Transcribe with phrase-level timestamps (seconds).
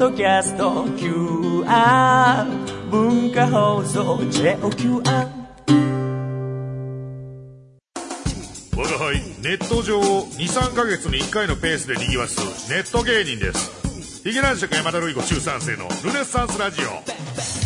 [0.00, 2.46] ドキャスト QR
[2.90, 5.02] 文化放送 JOQR
[8.74, 14.22] 我が輩ネット上を23か月に1回のペースでにぎわすネット芸人です。
[14.22, 17.59] ヒゲ男爵山田ルイ子中3世のルネッサンスラジオ。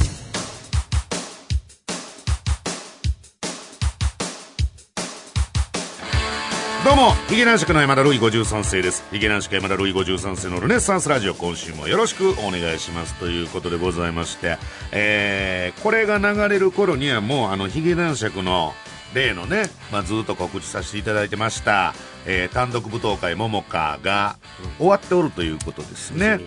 [6.85, 9.05] どうもヒゲ男爵の山田ルイ53世です。
[9.11, 14.59] ヒゲ男爵山田ルイ53世のルネッサンスラジオ今週もよろしくお願いしますということでございまして
[14.93, 18.74] えー、これが流れる頃にはもうあのヒゲ男爵の
[19.15, 21.95] 例のね、まあ、ずっと告知させていただいてました、
[22.27, 24.37] えー単独舞踏会「ももか」が
[24.78, 26.38] 終わっておるということですね。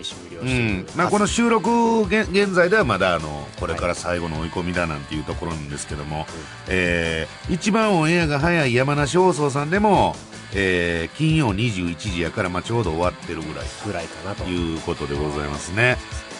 [0.42, 0.86] うん。
[0.96, 6.26] まあ、この収録現現在ではまだあのこれから最後の追い込みだなんていうところなんですけども、
[6.68, 10.14] えー一番オンエアが早い山梨放送さんでも、
[10.54, 13.66] えー金曜21時やから、まあ、ちょうど終わってるぐらい。
[13.86, 14.50] ぐらいかなとと。
[14.50, 15.96] いうことでございますね。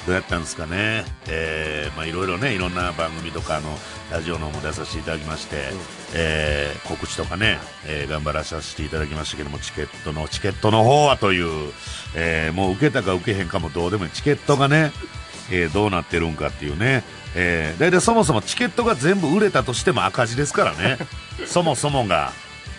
[0.09, 3.69] どうやったんですかね、えーまあ、いろいろね、いろんな番組とかあの
[4.11, 5.57] ラジオの方も出させていただきまして、
[6.15, 11.73] えー告知とかね、えー頑張らさせていただきましたけども、チケットの、チケットの方はという、
[12.17, 14.93] えーもう受けたか受けへんかもどうでもいい、チケットがね、
[15.51, 20.97] えーどうなってるんかっていうね、えー、大体そもそもチケットが全部売れたとしても赤字ですからね、
[21.45, 22.33] そもそもが、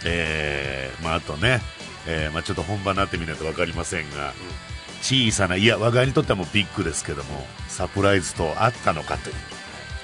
[0.03, 1.61] えーまあ、あとね、
[2.07, 4.33] えーまあ、ちょっと本番になってみないと分かりませんが、
[5.02, 9.36] 小さないや我が家にとってはもうビッグですけどもサプライズとあったのかという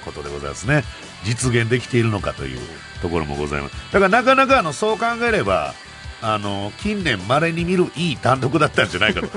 [0.04, 0.84] ことでございますね。
[1.24, 2.60] 実現できているのかという
[3.02, 3.74] ところもございます。
[3.92, 5.74] だからなかなかあのそう考えれば
[6.22, 9.28] あの近年まれに見るいい単独だったんじゃないかと。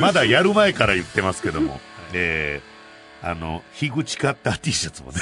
[0.00, 1.80] まだやる前から言ってますけども、
[2.12, 2.71] えー
[3.22, 5.18] あの樋口カッター T シャツもね。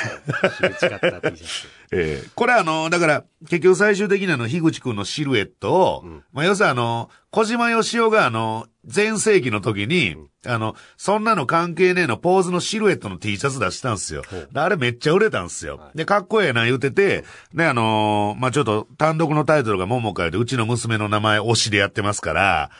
[0.58, 1.68] 樋口カッター T シャツ。
[1.92, 14.22] えーこれあの、だから、結局最終的にあの、樋口くんのシルエットを、まあ、要するにあの、小島よしおがあの、前世紀の時に、あの、そんなの関係ねえのポーズのシルエットの T シャツ出したんですよ。
[14.52, 15.80] であれめっちゃ売れたんですよ。
[15.94, 22.70] で、かっこええな言うてて、で、あのーまあ、ちょっと単独のタイトルがももかよで、うちの娘の名前推しでやってますから、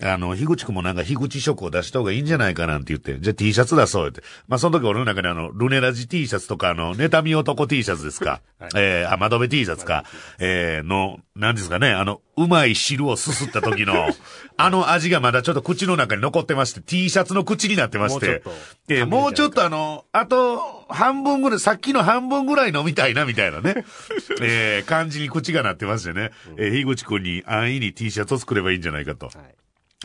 [0.00, 4.22] あの、樋口くんもなんか樋口色を出した方がいいんじゃないかなんて言って、じゃあ T シャツ出そうって。
[4.46, 8.40] まあ、その時俺の中であの、ルネラジ T シャツとか、あの、妬み男 T シャツですか？
[8.76, 10.04] えー、あ、窓辺 T シャツか？
[10.38, 14.08] えー、の、なんですかね、あの、うまい汁をすすった時の、
[14.56, 18.52] あの味がまだちょっと口の中に残ってまして、T シャツの口になってましてもうちょっと、
[18.90, 23.84] えーもうちょっとあの、あと、半分ぐらい、さっきの半分ぐらい飲みたいな、みたいなね、
[24.40, 29.26] えー、感じに口がなってましてね、えー、樋口くんに安易に T シャツを作ればいいんじゃないかと。
[29.26, 29.36] はい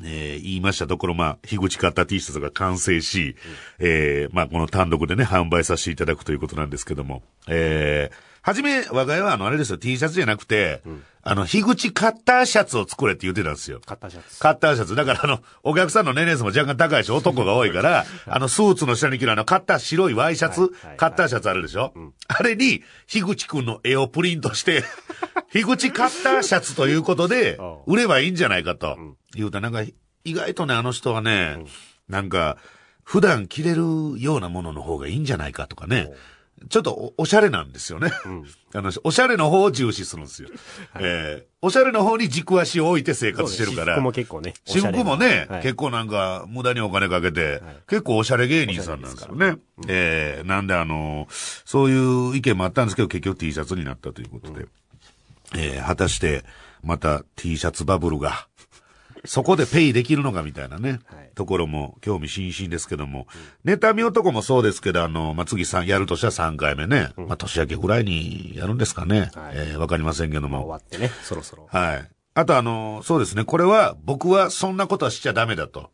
[0.02, 3.36] えー言いましたところ、まあ、樋口買った T シャツが完成し、
[3.80, 10.84] えーまあ、この単独でね、販売させていただくということなんですけども、えーはじめ、我が家はあの、あれですよ、T シャツじゃなくて、
[11.22, 13.80] あの、樋口カッターシャツを作れって言ってたんですよ。
[13.86, 14.40] カッターシャツ。
[14.40, 14.96] カッターシャツ。
[14.96, 21.94] だからあの、お客さんの年齢層も若干高いし、男が多いから、あの、スーツの下に着るあの、カッター白いワイシャツ、はいはいカッターシャツあるでしょ、
[22.28, 24.84] あれに、樋口くんの絵をプリントして、
[25.54, 28.98] 樋口カッターシャツということで売ればいいんじゃないかと。
[29.34, 29.90] 言うたらなんか、
[30.26, 31.64] 意外とね、あの人はね、
[32.10, 32.58] なんか、
[33.04, 33.82] 普段着れる
[34.18, 36.10] ようなものの方がいいんじゃないかとかね。
[36.70, 38.12] ちょっとおおしゃれなんですよね。
[38.74, 40.50] あの、おしゃれの方を重視するんですよ。
[41.00, 43.94] えーおしゃれの方に軸足を置いて生活してるから。
[43.94, 49.56] 私服も結構ね私服もね、はい結構なんか、無駄にお金かけて、結構おしゃれ芸人さんなんですよね。
[49.88, 54.66] えーなんであの、そういう意見もあったんですけど、結局 T シャツになったということで。
[55.56, 56.44] えー果たして、
[56.84, 58.48] また T シャツバブルが、
[59.26, 61.32] そこでペイできるのかみたいなね、はい。
[61.36, 63.28] ところも興味津々ですけども、
[63.66, 69.54] 妬み男もそうですけど、あの、まあ、次さんやるとしたら3回目ね、まあ、年明けぐらいにやるんですかね、はい。
[69.56, 70.66] えーわかりませんけども。
[70.66, 71.68] 終わってねそろそろ。
[71.70, 72.10] はい。
[72.36, 75.90] あとあの、そうですね、これは僕はそんなことはしちゃダメだと。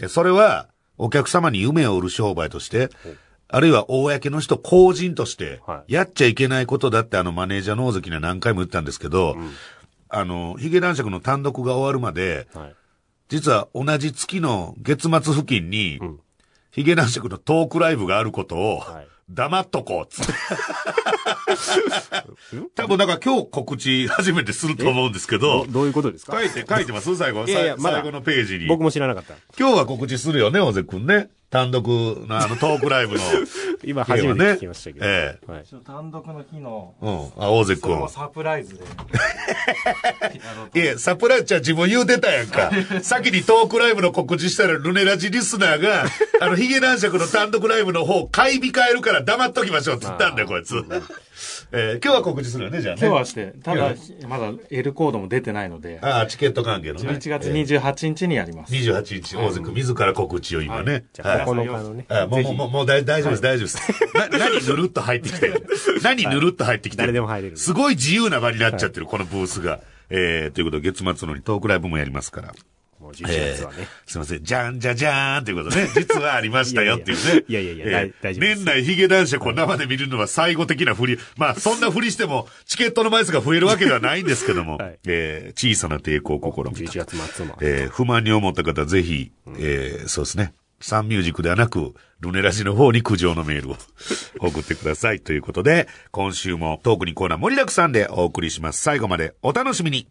[0.00, 0.68] えそれは
[0.98, 2.90] お客様に夢を売る商売として、
[3.48, 9.36] あるいは公の人、公人としては、やっちゃいけないことだってあのマネージャーの大関には何回も言ったんですけど、
[10.10, 12.74] あの、ヒゲ男爵の単独が終わるまで、はい
[13.28, 16.00] 実は同じ月の月末付近に、
[16.72, 20.32] ヒゲ男爵のトークライブがあることを、はい黙っとこうっつって。
[22.74, 26.32] 多分なんか今日告知初めてすると思うんですけどど、どういうことですか？
[26.40, 27.14] 書いて、書いてます？
[27.16, 27.44] 最後。
[27.44, 28.66] いやいや最後のページに。
[28.66, 31.30] 僕も知らなかった今日は告知するよね、大関くんね。
[31.50, 33.22] 単独のあのトークライブの
[33.82, 35.06] 今初めて聞きましたけど。
[35.06, 35.64] えはい。
[35.84, 37.06] 単独の日の、え。
[37.06, 37.44] うん。
[37.44, 38.08] あ、大関君。
[38.08, 38.84] サプライズで。
[40.80, 42.70] いや、サプライズちゃん自分言うてたやんか。
[43.02, 46.04] 先にトークライブの告知したら、ルネラジリスナーが、
[46.40, 50.74] あの、ヒゲ男爵の単独ライブの方、買い控えるから黙っときましょうって言ったんだよ、こいつ。
[51.72, 53.00] えー今日は告知するよね、じゃあね。
[53.00, 53.94] 今日はして、ただ、
[54.28, 57.08] まだ L コードも出てないので、ああ、チケット関係のね。
[57.08, 58.72] 11月えー28日にやります。
[58.72, 61.04] 28日、大関君自ら告知を今ね。
[61.12, 62.06] じゃあ、はい9日のね。
[62.08, 64.16] あもう、もう、もう、大大丈夫です、大丈夫です。
[64.16, 65.66] な、何ぬるっと入ってきてる
[66.02, 69.80] 何ぬるっと入ってきてる誰でも入れるすごい自由な場になっちゃってる、このブースが。
[70.12, 72.52] えー、ということで、月末のにトークライブもやりますから。
[73.10, 73.88] もう11月はね。
[74.06, 74.44] すいません。
[74.44, 75.88] じゃんじゃじゃーんということね。
[75.94, 77.44] 実はありましたよっていうね。
[77.48, 81.18] いやいやいや大大丈夫年内ヒゲ男爵を生で見るのは最後的な振り。
[81.36, 86.92] まあ、そんな振りしても、チケットの枚数が増えるわけではないんですけども、 はいえー小さな抵抗を試みた。
[86.92, 87.58] 11月末の。
[87.60, 90.54] えー不満に思った方、ぜひ、えーそうですね。
[90.80, 93.76] サンミュージックではなく、ルネラジの方に苦情のメールを
[94.40, 95.20] 送ってください。
[95.20, 98.80] ということで、今週もトークにコーナー盛りだくさんでお送りします。
[98.80, 100.06] 最後までお楽しみに。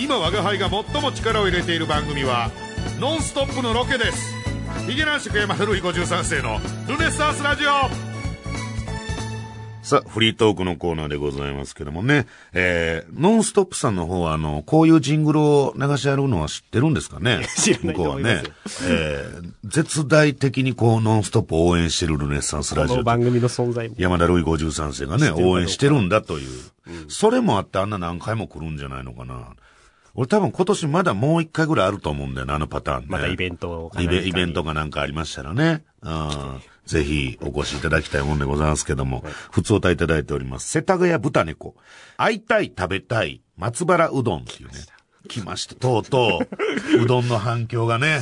[0.00, 2.50] 今我が輩が最も力を入れている番組は、
[2.98, 4.34] ノンストップのロケです。
[4.88, 6.58] ヒゲ男爵山古い53世の
[6.88, 7.70] ルネサンスラジオ
[9.82, 17.46] さあ、フリートークのコーナーでございますけどもね、えー、ノンストップさんの方は、あの、こういうジングルを流しやるのは知ってるんですかね？
[17.58, 18.96] 知らないと向こうは思いますよね。
[19.02, 23.04] えー、絶大的にこう、ノンストップを応援してるルネサンスラジオこの。
[23.04, 23.96] 番組の存在も。
[23.98, 26.48] 山田ルイ53世がね、応援してるんだという。
[27.08, 29.50] それもあってあんな何回も来るんじゃないのかな。
[30.20, 33.06] 俺多分今年まだもう一回ぐらいあると思うんだよな、あのパターンね。
[33.08, 35.82] またイベントかイベイベントかなんかありましたらね。
[36.02, 36.60] うん。
[36.84, 40.68] ぜひお越しいただきたいもんでございますけども、普通歌いただいております。
[40.68, 41.74] 世田谷豚猫。
[42.18, 44.74] 会いたい食べたい松原うどんっていうね。
[45.26, 45.74] 来ました。
[45.74, 46.40] とうと
[46.98, 48.20] う、 うどんの反響がね、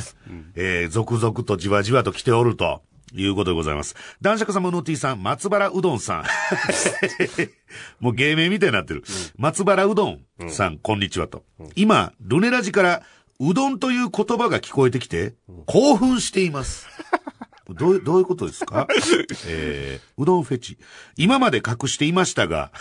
[0.55, 2.81] えー、続々とじわじわと来ておると。
[3.13, 3.95] いうことでございます。
[4.21, 6.23] 男爵様の T さん、松原うどんさん。
[7.99, 9.03] もう芸名みたいになってる。
[9.37, 11.43] 松原うどんさん、こんにちはと。
[11.75, 13.03] 今、ルネラジから、
[13.39, 15.33] うどんという言葉が聞こえてきて、
[15.65, 16.87] 興奮しています。
[17.69, 18.87] どういう、どういうことですか？
[19.47, 20.77] えー、うどんフェチ。
[21.17, 22.71] 今まで隠していましたが、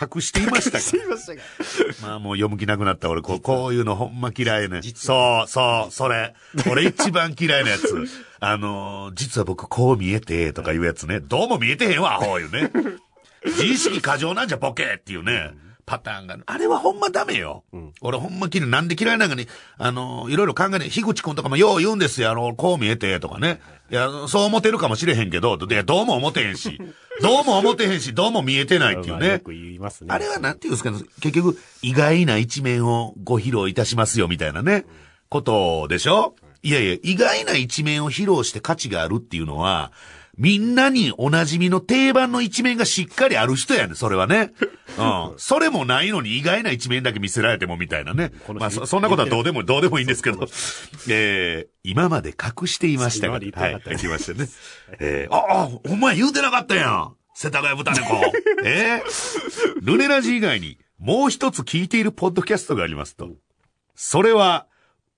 [0.00, 0.84] 隠していましたか？
[2.02, 4.80] まあもう読む気なくなった俺、こうこういうのほんま嫌いね。
[4.94, 6.34] そう、そう、それ。
[6.70, 8.06] 俺一番嫌いなやつ。
[8.40, 11.20] あのー実は僕こう見えて、とかいうやつね。
[11.20, 12.70] どうも見えてへんわ、アホいうね。
[13.44, 15.50] 自意識過剰なんじゃボケっていうね。
[15.92, 16.38] パターンが。
[16.46, 17.64] あれはほんまダメよ。
[18.00, 18.66] 俺ほんま嫌い。
[18.66, 19.46] なんで嫌いなのに、
[19.76, 22.30] あのーいろいろ考えね、樋口くんとかもよう言うんですよ。
[22.30, 23.60] あの、こう見えて、とかね。
[23.90, 26.78] いや、そう思ってるかもしれへんけど、いや、どうも思ってへんし。
[27.20, 29.20] どうも思ってへんし、どうも見えてないっていうね。
[29.20, 30.08] まあよく言いますね。
[30.14, 34.86] あれはなんていうんですかね、結局、意外な一面をご披露いたしますよ、みたいなね、
[35.28, 36.34] ことでしょ？
[36.62, 39.92] いやいや、意外な一面を披露して価値があるっていうのは、
[40.38, 44.52] みんなにお馴染みの定番の一面がしっかりある人やねん、それはね。
[44.98, 45.34] うん。
[45.36, 48.32] それもないのに意外な一面だけ見せられてもみたいなね。
[48.54, 50.48] まあ、そそんなことはどうでも、どうでもいいんですけど。
[51.08, 53.34] えー、今まで隠していましたが。
[53.34, 53.50] はい、
[53.98, 54.48] 来ましたね。
[54.98, 57.14] えー、あ、あ、お前言うてなかったやん。
[57.34, 58.20] 世田谷豚猫。
[58.64, 63.30] えー、ルネラジ以外にもう一つ聞いているポッドキャストがありますと。
[63.94, 64.66] それは、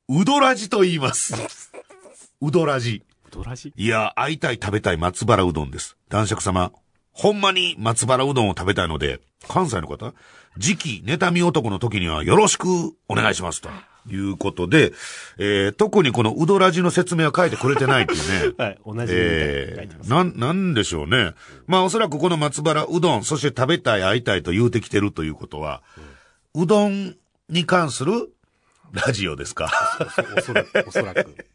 [0.08, 1.34] うどらじと言います。
[2.40, 3.02] うどらじ。
[3.34, 3.72] ドラジ？
[3.76, 5.96] いや、会いたい食べたい松原うどんです。
[6.08, 6.72] 男爵様。
[7.12, 10.12] ほんまに松原うどんを食べたいので、関西の方
[10.58, 12.66] 次期妬み男の時にはよろしく
[13.08, 13.68] お願いしますと。
[14.06, 14.92] いうことで、
[15.38, 18.54] えー、特にこのうどらじの説明は書いてくれてないっていうね。
[18.62, 20.08] はい、同じえー。
[20.10, 21.32] なん、なんでしょうね。
[21.66, 25.82] まあおそらくこの松原うどん、そして食べたい、会いたいと言うてきてるということは、
[26.54, 27.16] うどん
[27.48, 28.30] に関する
[28.92, 29.70] ラジオですか？
[30.36, 31.46] おそらく、おそらく。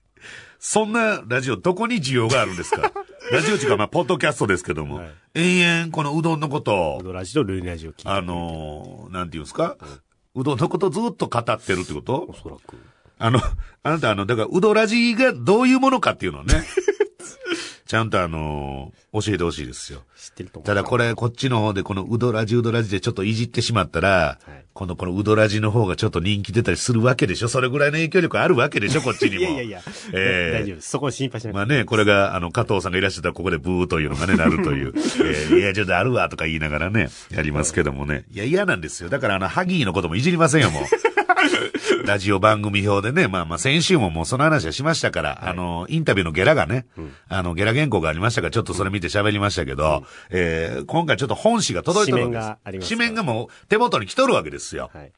[0.60, 2.92] そんなラジオどこに需要があるんですか？
[3.32, 5.10] ラジオっていうかまあ、ポッドキャストですけども、はい。
[5.36, 6.98] 延々このうどんのこと。
[6.98, 8.10] を、ドラジとルーナジを聞いて。
[8.10, 9.78] あのーなんていうんですか、
[10.36, 12.26] うどんのことずっと語ってるってこと？
[12.30, 12.76] おそらく。
[13.18, 13.40] あの、
[13.84, 16.64] あなたあの、だから、うどらじがどういうものかっていうのをね、
[17.86, 20.04] ちゃんとあのー教えてほしいですよ。
[20.16, 20.68] 知ってると思う。
[20.68, 24.10] ただこれ、こっちの方でこのうどらじうどらじでちょっといじってしまったら、
[24.46, 29.42] はいこのこのうどらじの方がちょっと人気出たりするわけでしょそれぐらいの影響力あるわけでしょ こっちにも。
[29.42, 29.82] いやいやいや、
[30.14, 30.90] えー大丈夫です。
[30.92, 34.94] そこを心配しなくてまあね、これが、あの、加藤さんがいらっしゃったらここでブーというのがね、なるという。
[34.96, 38.24] えーいや、ちょっとあるわとか言いながらね、やりますけどもね。
[38.32, 39.10] いや、嫌なんですよ。
[39.10, 40.84] だからあの、ハギーのこともいじりませんよ、もう。
[42.06, 46.86] ラジオ番組表でね、まあまあ先週ももうその話はしましたから、あの、インタビューのゲラがね、
[47.28, 52.48] あの、ゲラ原稿がありましたから、ちょっとそれ見て喋りましたけど、えー今回ちょっと本誌が届いてるわけです。
[52.48, 54.90] 紙面があります紙面がもう手元に来とるわけですよ。
[54.94, 55.12] はい。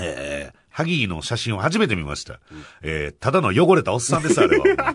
[0.00, 2.40] えー、ハギーの写真を初めて見ました。
[2.82, 4.64] えー、ただの汚れたおっさんです、あれは。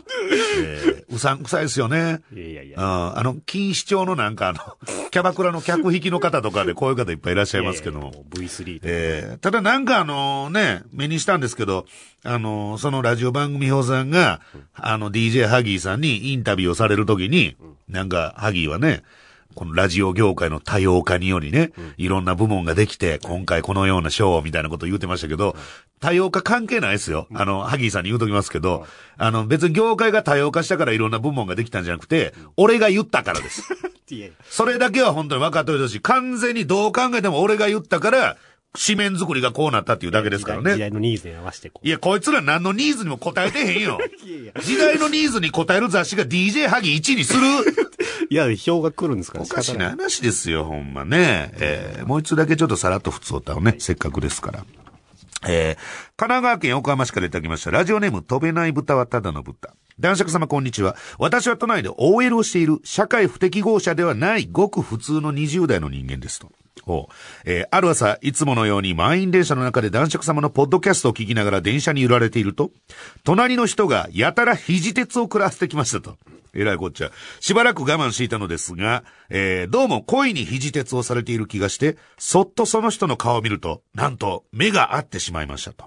[0.63, 2.21] えー、うさんくさいですよね。
[2.33, 2.77] いやいやいや。
[2.79, 4.59] うん、あの、錦糸町のなんかあの、
[5.11, 7.99] キャバクラの客引きの方とかでこういう方いっぱいいらっしゃいますけども。
[7.99, 8.85] いやいやもう V3 とか。
[8.89, 11.85] えーただなんかあのね、目にしたんですけど、
[12.23, 14.41] あのそのラジオ番組表さんが、
[14.73, 17.55] あの DJ ハギーさんにインタビューをされるときに、
[17.89, 19.03] なんかハギーはね、
[19.55, 25.55] このラジオ業界の多様化によりね、いろんな部門ができて、今回このような賞みたいなことを言ってましたけど、
[25.99, 27.27] 多様化関係ないですよ。
[27.33, 28.85] あの、ハギーさんに言うときますけど、
[29.17, 33.63] あの、別に業界が多様化したからいろんな部門ができたんじゃなくて、俺が言ったからです。
[34.49, 36.01] それだけは本当に分かっておいてほしい。
[36.01, 38.37] 完全にどう考えても俺が言ったから、
[38.75, 40.77] 紙面作りがこうなったっていうだけですから時ね。
[40.77, 41.87] 代のニーズに合わせてこう。
[41.87, 43.99] いや、こいつら何のニーズにも応えてへんよ。
[44.63, 47.41] 時代のニーズに応える雑誌が DJ ハギ1にする。
[48.29, 51.51] いや、票が来るんですからおかしな話ですよ、ほんまね。
[51.59, 54.65] えーもう一つだけちょっとさらっと普通歌をね、せっかくですから。
[55.47, 55.75] えー
[56.15, 57.69] 神奈川県横浜市からいただきました。
[57.71, 59.73] ラジオネーム、飛べない豚はただの豚。
[59.99, 60.95] 男爵様こんにちは。
[61.19, 66.51] 私は都内で OL をしている社会不適合者ではないごく普通の20代の人間ですと。
[66.85, 67.13] ほう
[67.45, 72.71] えーある朝、いつものように満員電車の中で男爵様のポッドキャストを聞きながら電車に揺られていると、
[73.23, 76.17] 隣の人がやたら肘鉄を食らわせてきましたと。
[76.55, 77.11] えらいこっちゃ。
[77.39, 85.85] しばらく我慢していたのですが、えーどうも恋に肘鉄をされている気がして、そっとその人の顔を見ると、なんと目が合ってしまいましたと。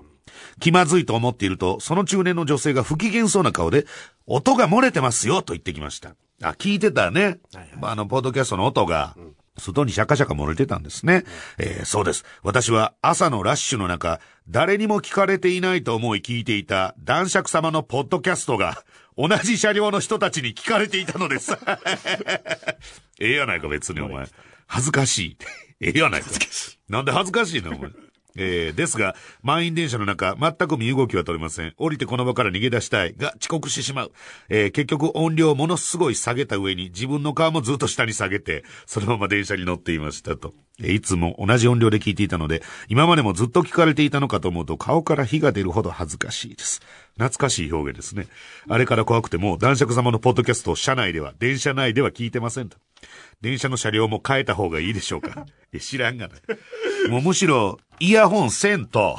[0.61, 3.87] 気まずいと思っていると、その中年の女性が不機嫌そうな顔で、
[4.27, 6.17] 音が漏れてますよと言ってきました。
[6.43, 7.39] あ、聞いてたね。
[7.81, 9.17] まあ、あの、ポッドキャストの音が、
[9.59, 11.25] 外にシャカシャカ漏れてたんですね。
[11.59, 12.25] えーそうです。
[12.43, 18.83] 私は朝のラッシュの中、誰にも聞かれていないと思い聞いていた男爵様のポッドキャストが、
[19.17, 21.53] 同じ車両の人たちに聞かれていたのです。
[23.19, 24.29] ええやないか、別にお前。
[24.67, 25.37] 恥ずかしい。
[25.81, 26.29] ええやないか。
[26.89, 27.91] なんで恥ずかしいの、お前。
[28.37, 31.75] えー、ですが、満員電車の中、全く身動きは取れません。
[31.77, 33.15] 降りてこの場から逃げ出したい。
[33.15, 34.13] が、遅刻してしまう。
[34.49, 40.53] えー、結局音量をものすごい下げた上に、自分の顔もずっと下に下げて、そのまま電車に乗っていましたと。
[40.81, 46.81] えーいつも同じ音量で聞いていたので、今までもずっと聞かれていたのかと思うと、顔から火が出るほど恥ずかしいです。
[47.15, 48.27] 懐かしい表現ですね。
[48.69, 52.79] あれから怖くても、男爵様のポッドキャストを車内では、電車内では聞いてませんと。
[53.41, 55.47] 電車の車両も変えた方がいいでしょうか。
[55.73, 56.35] いや知らんがな。
[57.11, 59.19] もうむしろ、イヤホンせんと、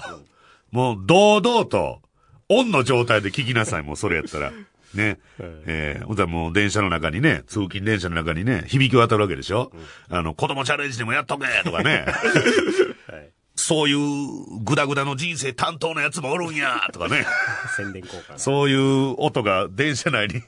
[0.72, 2.02] もう堂々と、
[2.50, 4.52] オンの状態で聞きなさい、もうそれやったら。
[4.94, 5.20] ね。
[5.40, 9.72] えー、ほんとはもう電車の中にね、通勤電車の中にね、響き渡るわけでしょ、
[10.10, 12.06] あの、子供チャレンジでもやっとけとかね。
[13.10, 13.30] はい。
[13.56, 17.26] そういうグダグダの人生担当のやつもおるんやとかね。
[17.76, 18.38] 宣伝効果。
[18.38, 20.44] そういう音が電車内に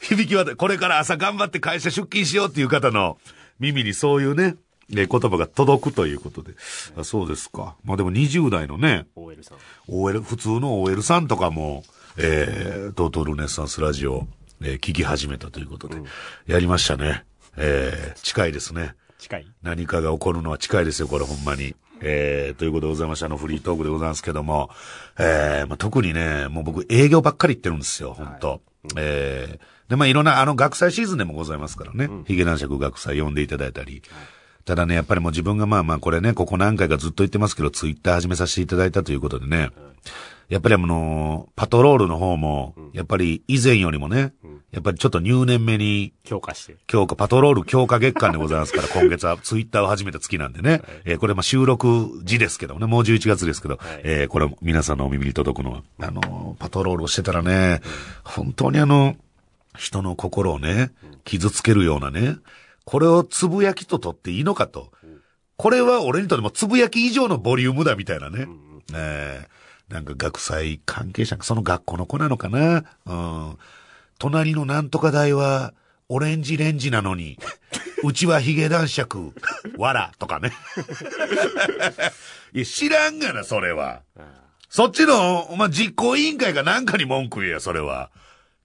[0.00, 0.56] 響き渡る。
[0.56, 3.16] これから朝頑張って会社出勤しようっていう方の
[3.60, 4.56] 耳にそういうね、
[4.94, 6.52] え言葉が届くということで。
[6.96, 7.76] あそうですか。
[7.84, 9.58] まあでも20代のね、OL さん。
[9.88, 11.84] OL、普通の OL さんとかも、
[12.16, 14.26] えー、トートルネッサンスラジオ、
[14.62, 15.96] えー聞き始めたということで、
[16.46, 17.24] やりましたね。
[17.56, 18.94] えー、近いですね。
[19.18, 19.46] 近い？
[19.62, 21.74] 何かが起こるのは近いですよ、これほんまに。
[22.04, 23.26] えー、ということでございました。
[23.26, 24.70] あのフリートークでございますけども、
[25.18, 28.60] えー、まあ、特にね、もう僕営業ばっかり行ってるんですよ、本当、
[28.96, 32.08] えー、で、まあ、いろんな、あの、学祭シーズンでもございますからね。
[32.26, 34.02] ヒゲ男爵学祭呼んでいただいたり。
[34.64, 39.70] ただね、やっぱりもう自分がまあまあこれね、ここ何回かずっと言ってますけど、ツイッター始めさせていただいたということでね、
[40.48, 44.34] やっぱりあの、パトロールの方も、やっぱり以前よりもね、
[44.70, 46.76] やっぱりちょっと入念めに強化して。
[46.86, 50.82] 強化、パトロール強化月間でございますから、今月は ツイッターを始めた月なんでね。
[51.04, 57.80] えーこれまあ収録時ですけどね、もう11月ですけど、えーこれ皆さんのお耳に届くのは、あのーパトロールをしてたらね、
[58.24, 59.16] 本当にあの、
[59.76, 60.90] 人の心をね、
[61.24, 62.36] 傷つけるようなね、
[62.84, 64.92] これをつぶやきと取っていいのかと。
[65.56, 68.46] これは俺にとってもつぶやき以上のボリュームだみたいなね。
[68.94, 69.62] えー
[69.92, 72.84] なんか学祭関係者、その学校の子なのかな。
[73.04, 73.58] うん。
[74.18, 75.74] 隣のなんとか大は、
[76.08, 77.38] オレンジレンジなのに、
[78.02, 79.32] うちはヒゲ男爵、
[79.76, 80.52] わら、とかね。
[82.54, 84.00] いや、知らんがな、それは。
[84.70, 88.10] そっちの、お前実行委員会がなんかに文句言えや、それは。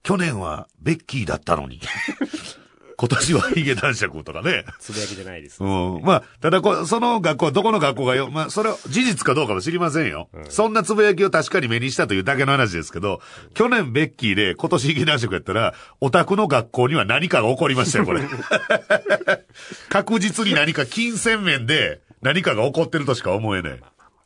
[0.02, 1.80] 去年はベッキーだったのに。
[3.00, 4.64] 今年はヒゲ男爵とかね。
[4.80, 5.62] つぶやきじゃないです。
[5.62, 6.02] うん。
[6.02, 10.28] まあ、ただこ、その学校はどこの学校がよ、まあ、それは事実かどうかも知りませんよ。
[10.48, 13.20] そんなつぶやきを確かに目にしたというだけの話ですけど、
[13.54, 18.22] 去年ベッキーで今年ヒゲ男爵やったら、オタクの学校には何かが起こりましたよ、これ。
[19.90, 23.80] 確実に何か金銭面で何かが起こってるとしか思えない。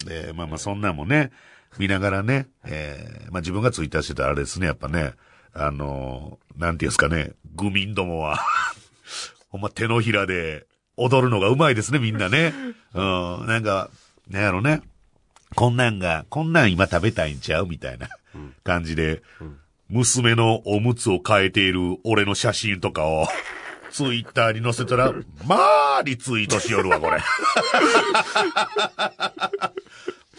[0.08, 1.30] えーまあまあそんなんもね、
[1.78, 5.12] 見ながらね、えーまあ自分がツイッターしてたらあれですね、やっぱね、
[5.54, 8.38] あのーなんていうんですかね、愚民どもは、
[9.48, 10.66] ほんま手のひらで
[10.96, 12.54] 踊るのがうまいですね、みんなね。
[12.94, 13.90] うん、なんか、
[14.28, 14.82] なんやろね。
[15.54, 18.08] こんなんが、こんなん今食べたいんちゃうみたいな
[18.64, 19.22] 感じで、
[19.88, 23.26] 娘のおむつを変えている俺の写真とかを、
[23.90, 25.12] ツイッターに載せたら、
[25.46, 25.56] ま
[25.98, 27.18] あ、リツイートしよるわ、これ。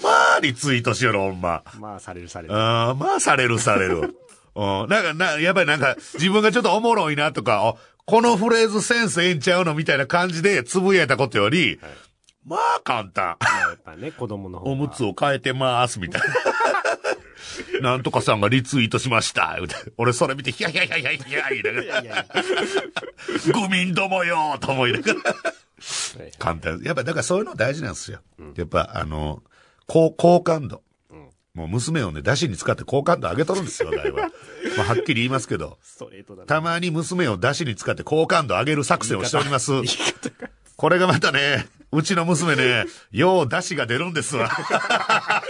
[0.01, 1.61] まあ、リツイートしよる、ほんま。
[1.79, 2.55] まあ、されるされる。
[2.55, 4.15] ああ、まあ、されるされる。
[4.55, 4.89] うん。
[4.89, 11.79] なんか、な、やっぱりなんか、自分がちょっとおもろいなとか、あこのフレーズセンスええんちゃうのみたいな感じでつぶやいたことより、
[12.45, 13.37] まあ、簡単。
[13.39, 16.27] まあやっぱね、 子供の方がおむつを変えてます、みたいな。
[17.91, 19.57] なんとかさんがリツイートしました。
[19.97, 22.25] 俺それ見て、ヒャヒャヒャヒャヒャ言いながら、いやいや
[23.53, 25.19] 愚民どもよと思いながら。
[25.19, 25.31] は
[26.27, 26.81] い簡単。
[26.83, 28.19] やっぱだからそういうの大事なんですよ。
[28.55, 29.43] やっぱあの、
[29.87, 30.82] 好好感度。
[31.53, 34.17] もう娘をね、出しに使って好感度上げとるんですよ、だいぶ。
[34.75, 35.77] まあ、はっきり言いますけど。
[35.83, 36.47] ストレートだな。
[36.47, 39.71] たまに娘を出しに使って好感度上げる作戦をしております。
[40.75, 44.49] これがまたね、うちの娘ね、よう出汁が出るんですわ。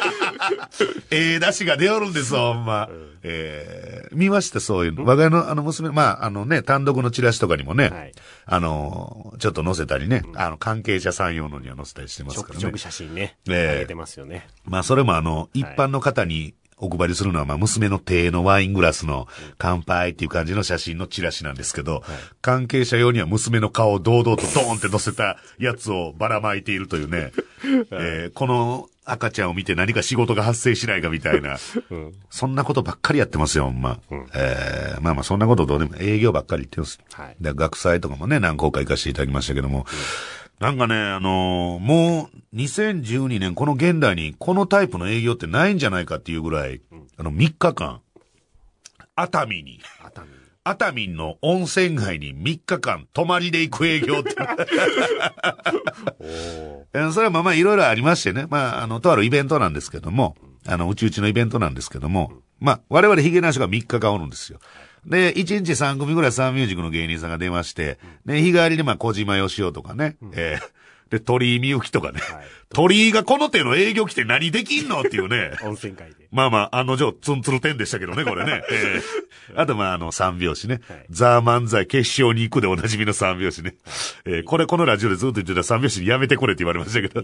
[1.10, 2.90] ええ出汁が出よるんですわ、ほんま。
[3.24, 5.06] えー見ました、そういうの。
[5.06, 8.12] 我が家のあの娘、まあ、あのね、単独のチラシとかにもね、はい
[8.46, 12.78] あの、ちょっと載せたりね、あの、関係者さん用のには載せたりしてますからねちょくちょく。
[12.78, 14.48] 写真ね、ええ上げてますよね。
[14.66, 22.04] まあ、それもあの、一般の方にお配りするのは、まあ、娘の手のワイングラスの乾杯っていう感じの写真のチラシなんですけど、
[22.42, 27.32] 関係者用には娘の顔を堂々とドーンって乗せたやつをばらまいているというね、
[27.92, 31.58] えーこの赤ちゃんを見て何か仕事が発生しないかみたいな、
[32.30, 34.00] そんなことばっかりやってますよ、ほんま。
[34.34, 37.00] えーまあまあそんなことどうでも営業ばっかり言ってます。
[37.12, 37.36] はい。
[37.42, 39.86] で学祭とかもね、何校か行かせていただきましたけども、
[40.60, 46.82] なんかね、あのーもう、2012年、この現代に、このタイプの営業ってないんじゃないかっていうぐらい、
[47.18, 48.02] あの、3日間、
[49.16, 50.34] 熱海に、熱海に。
[50.66, 54.30] 熱海の温泉街に3日間泊まりで行く営業って。
[57.12, 58.48] それはまあまあいろいろありましてね。
[58.50, 64.60] まあ、あの、とあるイベントなんですけども、あの、うちうちのイベントなんですけども、まあ、我々ヒゲなしが3日間おるんですよ。
[65.06, 70.84] で、1日3組ぐらいサンミュージックの芸人さんが出まして、で、日帰りでまあ小島よしおとかね、えー
[71.14, 75.52] で、鳥居みゆきとかね、はい鳥居がこの手の営業来て何できんのっていうね。
[75.64, 76.23] 温泉街で。
[76.34, 78.64] まあまあ、案の定、ツンツルテンでしたけどね、これね。
[78.72, 79.24] ええ
[79.56, 80.82] あと、まあ、あの、三拍子ね。
[80.88, 83.76] はいザー漫才決勝に行くでおなじみの三拍子ね。
[84.26, 87.22] ええこれ、このラジオでずっと言ってた三拍子にやめてこれって言われましたけど。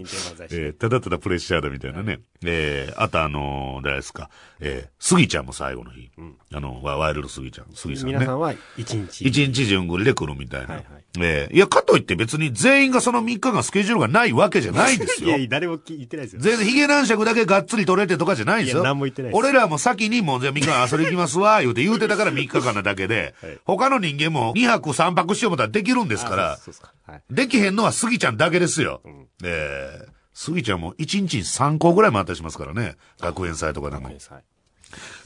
[0.50, 2.20] ええただただプレッシャーだみたいなね。
[2.44, 4.30] ええあと、あの誰ですか。
[4.60, 6.10] ええスギちゃんも最後の日。
[6.52, 7.66] あの、ワワイルドスギちゃん。
[7.74, 8.14] スギさんね。
[8.14, 9.26] 皆さんは一日。
[9.26, 10.74] 一日順繰りで来るみたいな。
[10.74, 15.36] はいはいええいや、かといって別に全員がその3日間スケジュールがないわけじゃないですよいや。
[15.38, 16.40] いや、誰も聞いてないですよ。
[16.40, 18.82] 全然ヒゲ男爵だけがっつり取れてとかじゃないんですよ。
[19.00, 27.22] も言ってない俺らも先にもうじゃあ3日間遊び行きますわ、言うて言うてたから3日間なだけで、はい他の人間も2泊3泊しようもったらできるんですからあ、そうそうそうはい。
[27.30, 29.02] できへんのはスギちゃんだけですよ。
[29.42, 32.96] えー、スギちゃんも1日に3校ぐらい回ったりしますからね。
[33.20, 34.14] 学園祭とかなんかも。
[34.14, 34.42] はい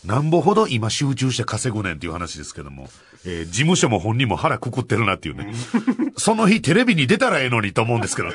[0.05, 2.89] なんぼほど今集中して稼ぐねんっていう話ですけども、
[3.27, 5.53] えー事務所も本人も腹くくってるなっていうね。
[6.17, 8.29] その日テレビに出たらええのにと思うんですけど。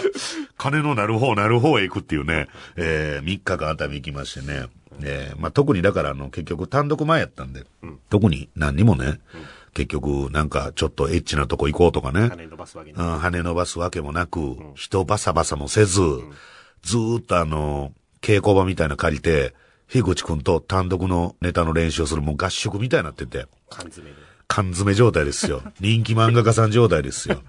[0.56, 4.66] 金のなる方なる方へ行くっていうね、えー、3日間熱海行きましてね。
[5.02, 7.64] えーまあ、特にだからあの、結局単独前やったんで、
[8.10, 9.20] 特に何にもね、
[9.72, 12.28] 結局なんかちょっとエッチなとこ行こうとかね。
[12.28, 16.00] 金伸ばすわけにうん、羽伸ばすわけもなく、人バサバサもせず、
[16.82, 19.54] ずーっとあの、稽古場みたいなの借りて、
[19.88, 24.29] 樋口くんと単独のネタの練習をするもう合宿みたいになってて、缶詰で。
[24.50, 25.62] 缶詰状態ですよ。
[25.78, 27.40] 人気漫画家さん状態ですよ。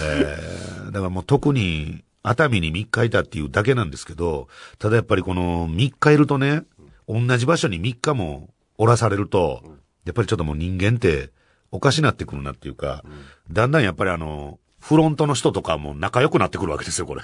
[0.00, 6.64] えー、だからもう特に、熱海に3日いたっていうだけなんですけど、ただやっぱりこの3日いるとね、
[7.08, 9.62] 同じ場所に3日もおらされると、
[10.04, 11.30] やっぱりちょっともう人間って
[11.70, 13.04] おかしなってくるなっていうか、
[13.50, 17.22] だんだんやっぱりあの、フロントの人とかも仲良くなってくるわけですよ、これ。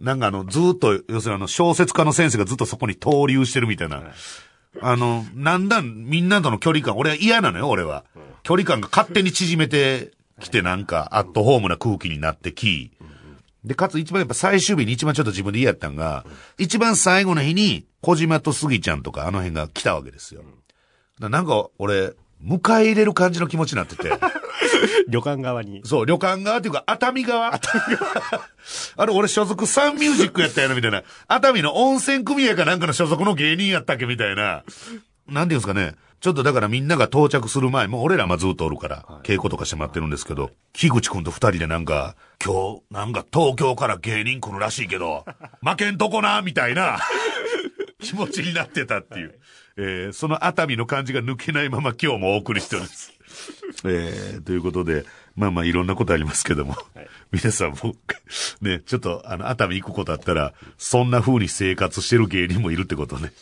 [0.00, 4.02] なんかあの、ずーっと、要するにあの、小説家の先生がずっとそこに投留してるみたいな。
[4.80, 8.04] あの、なんだん、みんなとの距離感、俺は嫌なのよ、俺は。
[8.42, 12.92] 距離感が勝手に縮めてきて、なんか、アットホームな空気になってき、
[13.64, 16.24] で、かつ一番やっぱ最終日に一番ちょっと自分で嫌やったんが、
[16.56, 20.42] 一番最後の日に、小島と杉ちゃんとかあの辺が来たわけですよ。
[21.18, 22.12] なんか、俺、
[22.44, 24.10] 迎え入れる感じの気持ちになってて。
[25.08, 25.82] 旅館側に。
[25.84, 27.52] そう、旅館側っていうか、熱海側
[28.96, 31.02] あれ、俺所属サンミュージックやったやな、みたいな。
[31.28, 34.62] 熱海の温泉組合かなんかの所属の芸人やったっけ、みたいな。
[35.28, 35.94] なんていうんですかね。
[36.20, 45.24] ちょっとだからみんなが到着する前、もう俺らまあずっとおるから、稽古とかしてもらってるんですけど、樋口くんと二人でなんか、今日、なんか東京から芸人来るらしいけど、
[45.64, 46.98] 負けんとこな、みたいな
[48.02, 49.38] 気持ちになってたっていう。
[49.76, 53.12] えーその熱海の感じが抜けないまま今日もお送りしております。
[53.84, 55.04] えーということで、
[55.36, 56.76] まあまあいろんなことありますけども、
[57.32, 57.94] 皆さんも、
[58.60, 63.32] ね、ちょっとあの、熱海行くことあったら、そんな風に生活してる芸人もいるってことをね、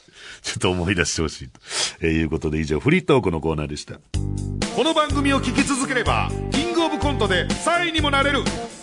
[0.43, 1.61] ちょっと思い出してほしいと。
[2.01, 3.95] えーいうことで以上、フリートークのコーナーでした。
[4.77, 8.41] この番組を聞き続ければ、キングオブコントで3位にもなれる、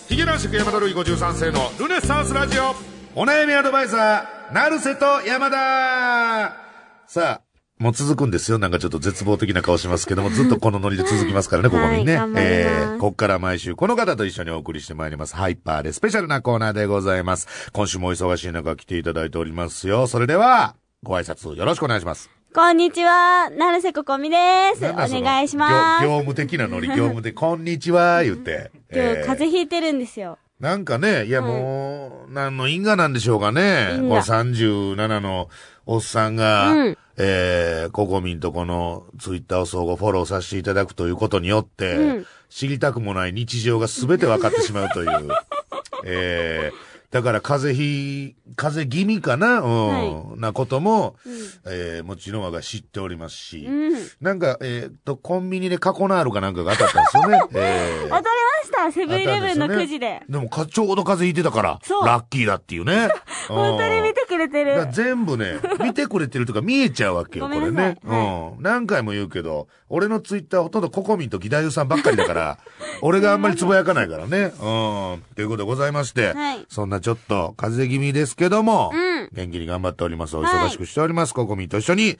[0.09, 2.75] ヒゲ男爵山田るい53世のルネッサンスラジオ。
[3.17, 6.64] お悩みアドバイザー、成瀬と山田
[7.07, 7.41] さあ、
[7.77, 8.57] もう続くんですよ。
[8.57, 12.17] なんかちょっと絶望的な顔しますけども、 ずっとこのノリで続きますからね、ここにね。
[12.17, 15.35] はいえーこっから毎週この方と一緒にお送りしてまいります。
[15.35, 17.69] ハイパーでスペシャルなコーナーでございます。
[17.73, 20.07] 今週もお忙しい中来ていただいておりますよ。
[20.07, 22.29] それでは、ご挨拶よろしくお願いします。
[22.55, 24.37] こんにちは、成瀬ここみで
[24.77, 24.85] す。
[24.85, 26.03] お願いします。
[26.03, 28.71] 業業務的なノリ、 業務的、こんにちは、言って。
[28.91, 30.39] 今日、風ー邪ひいてるんですよ。
[30.59, 33.89] なんかね、いやもう、何の因果なんでしょうかね。
[33.97, 35.49] この37の
[35.85, 45.29] おっさんが、うんえー、ココミンとこのツイッターを相互フォローさせていただくということによって、うん知りたくもない日常が全て分かってしまうという。
[46.05, 51.33] えーだから風邪ひ、風邪気味かな、うん、はなことも、うん。
[51.65, 54.09] えーもちろん我が知っておりますし、うん。
[54.19, 57.39] なんか、えっ、と、コンビニでカコナールかなんかが当たったんですよね。
[57.55, 58.23] えー当たりま
[58.63, 60.23] したセブンイレブンのくじで。
[60.27, 63.07] でもか、ちょうど風邪ひいてたから、ラッキーだっていうね。
[63.47, 64.87] 本当に見てくれてる。
[64.91, 67.97] 全部ね、見てくれてるとか見えちゃうわけよ、ごこれね。
[68.03, 68.55] うん。
[68.59, 72.57] 何回も言うけど、俺のツイッターほとんどココミンと義太夫さんばっかりだから、
[73.01, 74.43] 俺があんまりつぶやかないからね。
[74.43, 75.23] うん。
[75.35, 80.37] ということでございまして、はいそんなちょっと風邪気味ですけども、うん元気に頑張っております。
[80.37, 81.33] お忙しくしております。
[81.33, 82.17] ココミンと一緒に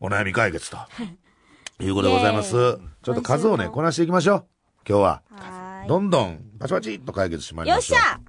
[0.00, 0.76] お悩み解決と。
[1.80, 2.52] いうことでございます。
[2.52, 4.44] ちょっと数をね、こなしていきましょう。
[4.88, 5.22] 今日は。
[5.88, 7.98] どんどん、パチパチっと解決しまいましょう。
[7.98, 8.20] よっしゃ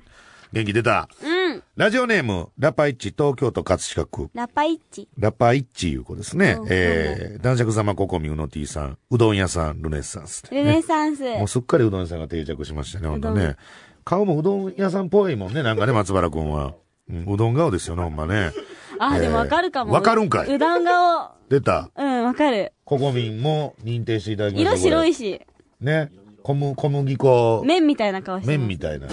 [0.53, 1.07] 元気出た。
[1.23, 1.36] うん。
[1.75, 4.29] ラジオネーム、ラパイッチ、東京都葛飾区。
[4.33, 5.07] ラパイッチ。
[5.17, 6.65] ラパイッチいう子ですねう。
[6.65, 11.23] んえー、男爵様ココミウノティさん、うどん屋さん、ルネッサンスでね、 ルネサンス。
[11.23, 13.55] もうすっかりうどん屋さんが定着しましたね、ほんとね。
[14.03, 16.73] 顔もうどん屋さんっぽいもんね、なんかね、松原くんは。
[17.09, 18.51] うん、うどん顔ですよね、ほんまね。
[18.99, 19.93] あ、えーでもわかるかも。
[19.93, 21.31] わかるんかいうどん顔。
[21.49, 21.89] 出た。
[21.95, 22.73] うん、わかる。
[22.83, 24.71] ココミンも認定していただきました。
[24.71, 25.09] 色白い。
[25.09, 25.41] いし、
[25.79, 26.11] ね。
[26.43, 28.57] 小む小麦粉、麺みたいな顔して。
[28.57, 29.07] 麺みたいな。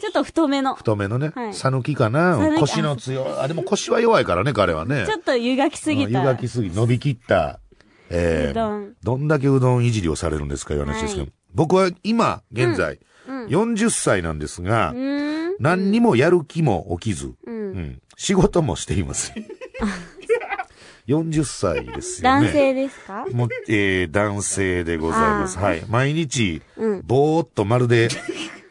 [0.00, 0.74] ちょっと太めの。
[0.74, 1.48] 太めのねは。
[1.48, 2.56] いさぬきかな？
[2.58, 3.26] 腰の強い。
[3.38, 5.04] あ、でも腰は弱いからね、彼はね。
[5.06, 6.20] ちょっと湯がきすぎうんた。
[6.20, 7.60] 湯がきすぎ、伸びきった、
[8.10, 13.46] えー、うどんどんだけうどんいじりをされるんですかいう話ですけど、はい僕は今、現在、うん。
[13.46, 14.94] 40歳なんですが。
[15.58, 17.32] 何にもやる気も起きず、
[18.16, 19.32] 仕事もしています。
[21.08, 22.46] 40歳ですよね。
[22.46, 23.24] 男性ですか？
[23.32, 25.58] もう、えー、男性でございます。
[25.58, 25.82] はい。
[25.88, 27.02] 毎日、うん。
[27.04, 28.08] ぼーっとまるで、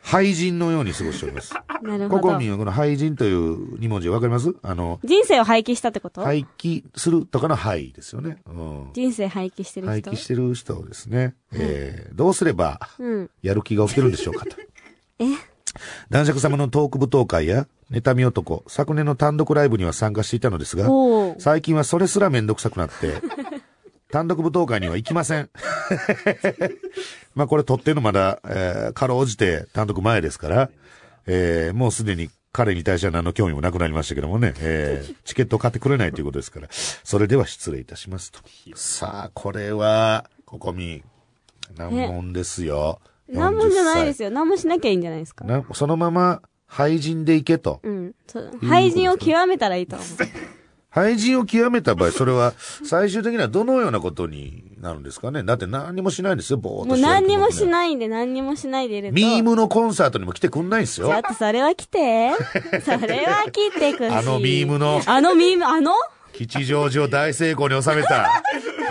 [0.08, 1.54] 廃人のように過ごしております。
[1.84, 2.46] なるほどココミ。
[2.48, 4.56] ンはこの廃人という二文字わかります？
[4.64, 6.22] あの、人生を廃棄したってこと？
[6.22, 8.38] 廃棄するとかの廃ですよね。
[8.48, 8.90] うん。
[8.94, 9.92] 人生廃棄してる人？
[9.92, 11.36] 廃棄してる人ですね。
[11.52, 13.30] えー、どうすれば、うん。
[13.42, 14.56] やる気が起きるんでしょうかと。
[15.20, 15.26] え？
[16.10, 20.90] 男爵様のトーク舞踏会や、妬み男、昨年の単独ライブには参加していたのですが。
[21.38, 23.22] 最近はそれすらめんどくさくなって、
[24.12, 25.50] 単独舞踏会には行きません。
[27.36, 30.70] まあこれ撮ってんのまだ、えー、かろうじて単独前ですから、
[31.26, 38.40] えー、もうすでに彼に対しては何の興味もなくなりましたけどもね、えー、チケットを買ってくれないということですから、それでは失礼いたしますと。
[38.76, 41.04] さあ、これは、ここみ、
[41.78, 43.00] 難問ですよ。
[43.30, 44.30] 何もじゃないですよ。
[44.30, 44.36] よ。
[44.36, 45.46] 何もしなきゃいいんじゃないですか？
[45.46, 47.80] なそのまま、廃人で行けと。
[47.84, 48.16] うん。
[48.68, 50.08] 廃人を極めたらいいと思う。
[50.90, 57.68] 廃人を極めた場合、それは最終的にはどのようなことになるんですかねだって何もしないんですよ、ぼーっともうしてる何にもしい。
[57.68, 59.14] ないんで何にもしないでいると。
[59.14, 61.22] ミームのコンサートにも来てくんないんですよちょっ。
[61.22, 62.32] とそれは来て。
[62.84, 64.12] それは来てくし。
[64.12, 65.92] あのミームのあのミーム、あの？
[66.34, 68.32] 吉祥寺を大成功に収めた、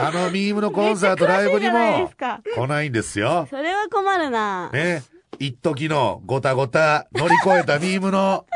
[0.00, 3.46] あのミームのコンサートライブにめっちゃ詳しいじゃないでもすか来ないんですよ。
[3.48, 4.70] それは困るな。
[4.70, 5.02] ね。
[5.38, 8.46] 一時のごたごた乗り越えたミームの、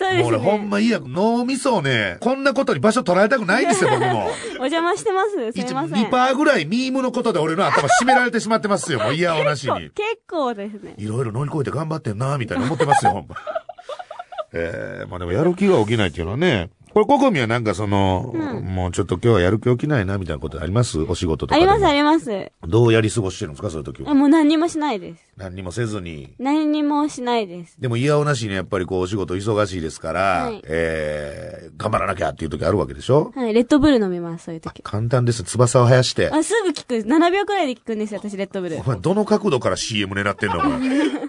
[0.00, 0.66] そうですもう俺ほんね。
[0.66, 4.30] まいいや、脳みそをね、こんなことに場所取られたくないんですよ、 僕も。
[4.60, 5.52] お邪魔してます。
[5.52, 6.06] すいません。
[6.06, 9.90] 2%ぐらいミームのことで俺の頭締められてしまってますよ、もう嫌おなしに。
[9.90, 10.94] 結構ですね。
[10.96, 13.36] いろいろ乗り越えて頑張ってんな、みたいな思ってますよ、ほんま。
[14.54, 18.32] ええまあでもやる気が起きないっていうのはね、これ、ココミはなんかその、
[18.64, 20.98] もうちょっと今日はやる気起きないな、みたいなことあります？
[21.00, 21.72] お仕事とかでも。
[21.72, 22.52] ありますあります。
[22.66, 24.12] どうやり過ごしてるんですか、そういう時は。
[24.14, 25.22] もう何にもしないです。
[25.36, 26.34] 何にもせずに。
[26.38, 27.80] 何にもしないです。
[27.80, 33.32] でも嫌おなしにやっぱりこうお仕事忙しいですから、はいええ頑張らなきゃっていう時あるわけでしょ？
[33.34, 33.54] はい。
[33.54, 34.82] レッドブル飲みます、そういう時。
[34.82, 35.44] 簡単です。
[35.44, 36.28] 翼を生やして。
[36.30, 36.94] あ、すぐ効く。
[36.96, 38.82] 7秒くらいで効くんですよ、私、レッドブルお。
[38.82, 40.80] 前、どの角度から CM 狙ってんのお前。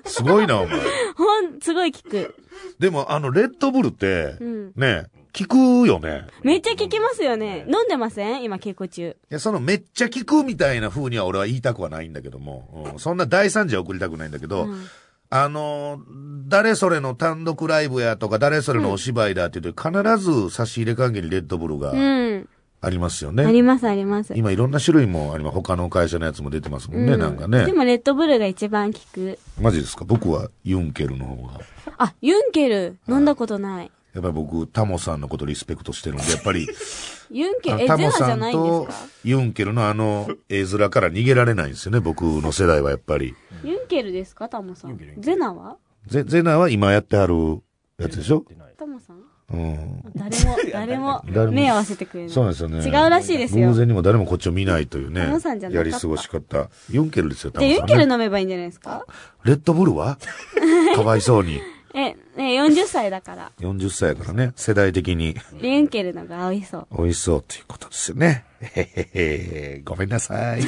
[0.06, 0.80] すごいな、お前。
[1.16, 2.36] ほん、すごい効く。
[2.80, 4.72] でも、あの、レッドブルって、うん。
[4.76, 5.06] ね、
[5.38, 6.26] 効くよね。
[6.44, 7.66] めっちゃ効きますよね。
[7.68, 8.44] 飲んでません？
[8.44, 9.10] 今、稽古中。
[9.10, 14.86] いや、そのめっちゃ効くみたいな風には俺は言いたくはないんだけども、うんそんな大惨事は送りたくないんだけど、うん
[15.30, 16.02] あのー
[16.48, 22.50] 誰それの単独ライブやとか、誰それのお芝居だって言うと、必ず差し入れ関係にレッドブルがうん。
[22.84, 23.54] ありますよあね。
[23.54, 24.34] りますあります。
[24.36, 25.54] 今いろんな種類もあります。
[25.54, 27.74] 他の会社のやつも出てますもんね、うんなんかねで。
[27.74, 29.38] もレッドブルが一番効く。
[29.62, 30.04] マジですか？
[30.04, 31.60] 僕はユンケルの方が。
[31.98, 33.92] あ、ユンケル、飲んだことない。
[34.14, 36.68] やっぱり僕、タモさんのことリスペクトしてるんで、やっぱり、
[37.32, 38.94] ユンケル、タモさんとか
[39.24, 43.34] ユンケルのあの絵面から逃げられないんですよね、僕の世代はやっぱり。
[43.64, 45.00] ユンケルですかタモさん？
[45.20, 45.78] ゼナは？
[46.08, 47.62] ゼゼナは今やってはる
[47.98, 48.44] やつでしょ？
[48.78, 49.22] タモさん？
[49.54, 50.04] うん。
[50.16, 52.34] 誰も、 誰も誰も目合わせてくれない。
[52.34, 52.84] そうなんですよね。
[52.86, 55.70] 違うらしいですよ偶然にも誰もこっちを見ないというねタモさんじゃ。
[55.70, 56.70] なかったやり過ごし方。
[56.90, 57.94] ユンケルですよ、タで、モさん、ね。
[57.94, 59.06] ユンケル飲めばいいんじゃないですか？
[59.46, 60.18] レッドブルは？
[60.96, 61.62] かわいそうに。
[61.94, 63.52] え、ね、40歳だから。
[63.60, 66.88] 40歳やからね、世代的にユンケルのが美味しそう。
[66.98, 68.46] 美味しそうということですよね。
[68.62, 70.62] へへへごめんなさい。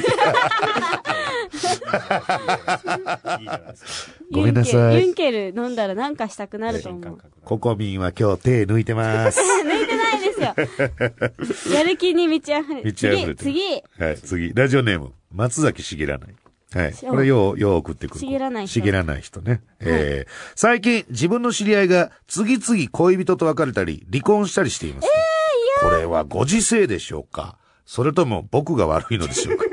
[4.32, 7.18] ごめんなさいユンケルユンケル飲んだらなんかしたくなると思う。
[7.44, 9.40] ココミンは今日手抜いてます。
[9.64, 11.74] 抜いてないですよ。
[11.74, 14.04] やる気に満ち溢れ満ち溢れてる次、次。
[14.04, 14.52] はい、次。
[14.54, 16.34] ラジオネーム、松崎しげらない。
[16.74, 16.92] はい。
[16.92, 18.20] これよう、よう送ってくる。
[18.20, 19.62] しげらない人しげらない人ね。
[19.80, 25.08] えー、最近、自分の知り合いが次々恋人と別れたり、離婚したりしています。
[25.80, 29.64] これはご時世でしょうかそれとも僕が悪いのでしょうか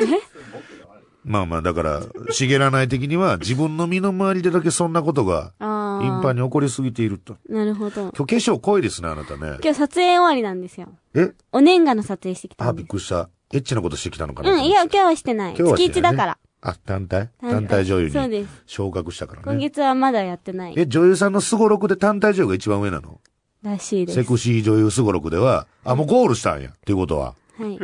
[1.23, 7.33] まあまあ、だから、しげらない的には自分の身の回りでだけそんなことがあ頻繁に起こりすぎていると。
[7.33, 7.53] あ。
[7.53, 8.01] なるほど。
[8.01, 9.57] 今日化粧濃いですね、あなたね。
[9.63, 10.89] 今日撮影終わりなんですよ。
[11.13, 11.31] え？
[11.51, 12.73] お年賀の撮影してきたあ。
[12.73, 13.29] びっくりした。
[13.53, 14.51] エッチなことしてきたのかな？
[14.51, 15.55] うん、いや、今日はしてない。
[15.55, 16.37] 今日はしてないね月一だから。
[16.61, 17.29] あ、単体？
[17.41, 18.47] 単体女優に。
[18.67, 19.59] 昇格したから今ね。
[19.59, 20.73] 月はまだやってない。
[20.77, 23.19] え、女優さんのスゴロクで単体女優が一番上なの？
[23.63, 24.15] らしいです。
[24.21, 26.69] セクシー女優スゴロクでは、あ、もうゴールしたんや。
[26.69, 27.35] っていうことは。
[27.57, 27.69] はい。
[27.71, 27.79] ね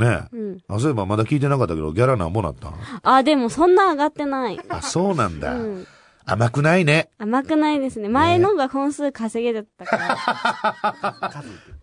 [0.00, 0.36] え。
[0.36, 0.58] うん。
[0.68, 2.74] あ、そういえばまだ聞いてなかったけど、ギャラなんぼなったん？
[3.02, 4.60] あ、でもそんな上がってない。
[4.68, 5.56] あ、そうなんだ。
[5.56, 5.86] うん。
[6.26, 7.10] 甘くないね。
[7.18, 8.08] 甘くないですね。
[8.08, 10.16] 前のが本数稼げだったから。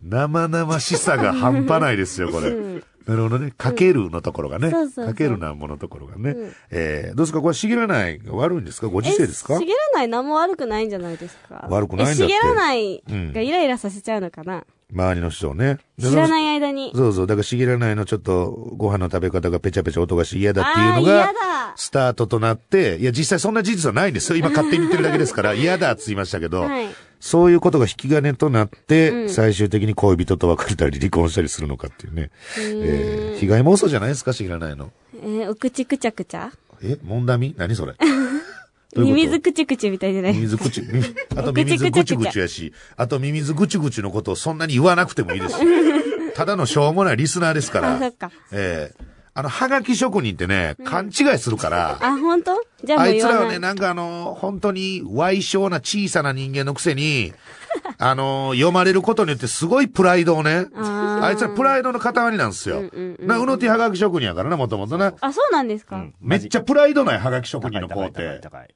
[0.02, 2.48] 生々しさが半端ないですよ、これ。
[2.48, 2.84] うん。
[3.08, 3.52] なるほどね。
[3.56, 4.70] かけるのところがね。
[4.70, 5.06] そうそうそう。
[5.06, 6.30] かけるなんぼのところがね。
[6.30, 6.52] うん。
[6.70, 7.40] えー、どうですか？
[7.40, 8.88] これ、しげらないが悪いんですか？
[8.88, 9.54] ご時世ですか？
[9.54, 10.08] えしげらない？
[10.08, 11.66] 何も悪くないんじゃないですか？
[11.70, 12.24] 悪くないんだって。
[12.24, 13.32] えしげらないうん。
[13.32, 15.78] がイライラさせちゃうのかな、周りの人をね。
[15.98, 16.92] で知らない間に。
[16.94, 17.26] そうそう。
[17.26, 24.38] だから、しげらないのちょっと、ご飯の食べ方がペチャペチャ音がして嫌だっていうのがスタートとなって、いや、実際そんな事実はないんですよ。
[24.38, 26.88] 今勝手に言ってるだけですから、嫌だって言いましたけど、はい。
[27.20, 32.30] そういうことが引き金となって、うん最終的に恋人と別れたり離婚したりするのかっていうね。
[32.58, 34.90] えー被害妄想じゃないですか、しげらないの。
[35.14, 36.50] えーお口くちゃくちゃ？
[36.82, 37.54] え、もんだみ？
[37.58, 37.94] 何それ？
[38.96, 40.34] ミミズくちくちみたいじゃない？
[40.34, 41.02] ミミズぐち、み
[41.36, 45.52] あとミミズぐちぐちゃぐちゃぐちやし、あとミミズぐちぐちのことをそんなに言わなくてもいいです。
[45.62, 45.68] よ。
[46.34, 48.30] ただのしょうもないリスナーですかそっか。
[48.52, 49.04] ええ。
[49.34, 52.60] あの、はがき職人ってね、勘違いするから、あ、本当？
[52.82, 53.38] じゃあもあう言わない。
[53.38, 57.32] いつらはね、なんかあの、本当に歪小な小さな人間のくせに、
[57.98, 62.80] あの、読まれることによってすごいプライドをね、あいつはプライドの塊なんですよ。
[62.80, 65.14] うんうんうんな、うのてはがき職人やからな、もともとな。
[65.20, 68.12] あ、そうなんですか、めっちゃプライドないはがき職人の子って。
[68.12, 68.74] 高い高い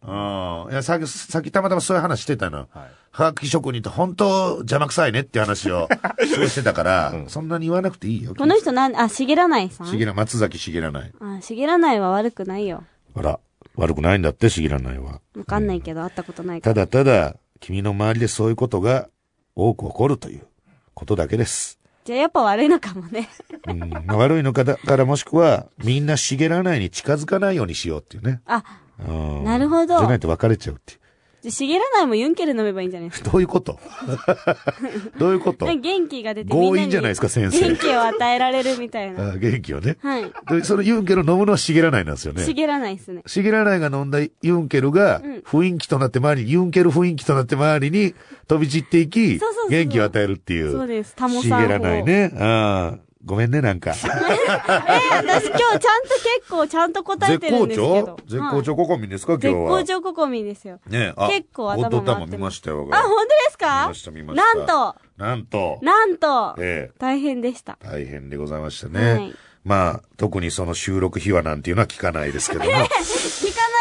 [0.67, 0.73] うん。
[0.73, 2.59] いや、さっき、さっきたまたまそういう話してたの。
[2.59, 2.69] はい
[3.15, 5.87] はがき職人って本当邪魔くさいねっていう話を
[6.35, 8.35] そうしてたから、そんなに言わなくていいよ。
[8.35, 9.87] この人なん、あ、しげらないさん？
[9.87, 11.13] しげら、松崎しげらない。
[11.21, 12.85] あ、しげらないは悪くないよ。
[13.15, 13.39] あら、
[13.77, 15.21] 悪くないんだって、しげらないは。
[15.37, 16.75] わかんないけど、会ったことないから。
[16.75, 19.09] ただただ、君の周りでそういうことが
[19.55, 20.43] 多く起こるという
[20.95, 21.79] ことだけです。
[22.05, 23.29] じゃあやっぱ悪いのかもね。
[23.69, 28.41] うん、まあ悪いのかだからもしくは、みんなしげらないに近づかないようにしようっていうね。
[28.47, 28.65] あ、
[29.09, 31.01] うんなるほどじゃないと別れちゃうっていう。
[31.43, 33.31] じゃあしげらないもユンケル飲めばいいんじゃないですか？
[33.33, 33.79] どういうこと？
[35.19, 35.67] どういうこと？
[35.67, 39.33] ね元気が出て強引じゃないですか先生元気を与えられるみたいな。
[39.33, 39.97] あ元気をね。
[40.03, 40.33] はい。
[40.51, 42.45] で、そのユンケル飲むのはしげらないなんですよね。
[42.45, 43.23] しげらないっすね。
[43.27, 48.15] しげらないが飲んだユンケルがうん雰囲気となって周りに、ユンケル雰囲気となって周りに
[48.47, 50.73] 飛び散っていきそうそうそう、元気を与えるっていう。
[50.73, 51.15] そうです。
[51.17, 51.67] タモしさんを。
[51.67, 52.33] げらないね。
[52.39, 53.12] ああ。
[53.25, 53.93] ごめんね、なんか。
[53.95, 56.09] えー、私今日ちゃんと
[56.41, 58.17] 結構ちゃんと答えてるん絶好ですけど調？
[58.27, 59.69] 絶好調ココミンですか、今日絶は。
[59.79, 60.81] 好調ココミンですよ。
[60.89, 62.89] ねあ結構頭回ってます見ましたよ。
[62.91, 64.55] あ、本当です見かました、見ました。
[64.57, 65.79] なんと、なんと。
[65.83, 66.99] なんと、ええ。
[66.99, 67.79] 大変でした。
[67.83, 69.13] 大変でございましたね。
[69.13, 72.71] はいまあ、特にその収録秘話なんていうのは聞かないですけども。
[72.75, 72.79] 聞か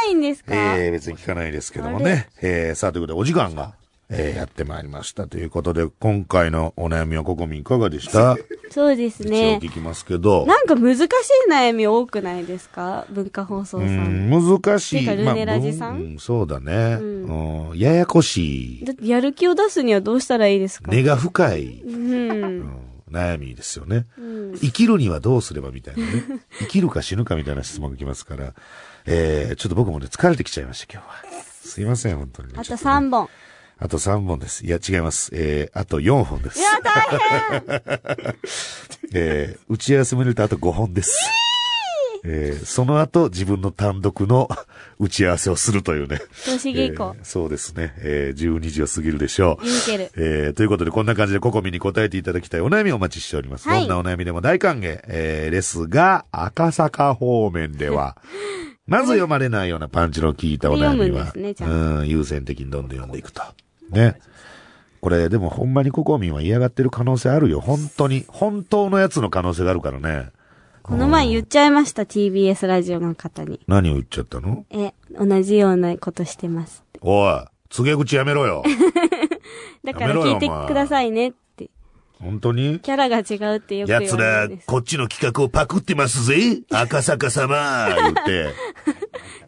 [0.05, 0.53] ないんですか？
[0.53, 2.29] ええ別に聞かないですけどもね。
[2.43, 3.73] ええさあ、ということで、お時間が、
[4.13, 5.25] ええやってまいりました。
[5.27, 8.37] ということで、今回のお悩みはココミンいかがでした？
[8.69, 9.59] そうです一応ね。
[9.61, 10.45] 聞きますけど。
[10.45, 11.07] なんか難しい
[11.49, 13.05] 悩み多くないですか？
[13.09, 14.29] 文化放送うさん。
[14.29, 14.99] ん、難しい。
[14.99, 15.93] てかルネラジさん？
[15.93, 17.77] まあうんそうだね、ううん。
[17.77, 18.85] ややこしい。
[18.85, 20.91] だってやる気を出すにはどうしたらいいですか？
[20.91, 22.11] 根が深い、うん。
[22.11, 22.77] うん
[23.11, 24.05] 悩みですよね。
[24.17, 24.57] うん。
[24.57, 26.23] 生きるにはどうすればみたいなね。
[26.59, 28.53] 生きるか死ぬかみたいな質問が来ますから。
[29.05, 31.43] えー、ちょっと僕もね、疲れてきちゃいました、今日は。
[31.43, 33.27] すいません、本当にね、あとちょっね3本。
[33.83, 34.63] あと3本です。
[34.63, 35.31] いや、違います。
[35.33, 36.59] えー、あと4本です。
[36.59, 37.01] いや、大
[37.49, 37.81] 変
[39.13, 41.17] えー打ち合わせも入れてあと5本です。
[42.23, 44.47] えーその後自分の単独の
[44.99, 46.19] 打ち合わせをするというね。
[46.45, 47.95] 投資稽古えーそうですね。
[47.97, 49.65] えー12時を過ぎるでしょう。
[49.67, 53.67] ユンケルえーということで、こんな感じでココミに答えていただきたいお悩みをお待ちしております。
[53.67, 55.01] はいどんなお悩みでも大歓迎。
[55.07, 58.15] えーですが、赤坂方面では、
[58.85, 63.41] まず読まれないようなパンチの効いたお悩みは、うん、優先的にどんどん読んでいくと。
[63.91, 64.19] ね。
[65.01, 67.59] これ、でもほんまにココミンは嫌がってる可能性あるよ。
[67.59, 68.25] 本当に。
[68.27, 70.29] 本当のやつの可能性があるからね。
[70.83, 73.59] この前言っちゃいました、TBS ラジオの方に。
[73.67, 74.65] 何を言っちゃったの？
[74.71, 76.99] え、同じようなことしてますって。
[77.03, 78.63] おい、告げ口やめろよ。
[79.83, 81.69] だから聞いてくださいねって。
[82.19, 82.79] 本当に？
[82.79, 88.53] キャラが違うってよく言われ奴らるんです。、こっちの企画をパクってますぜ赤坂様言って。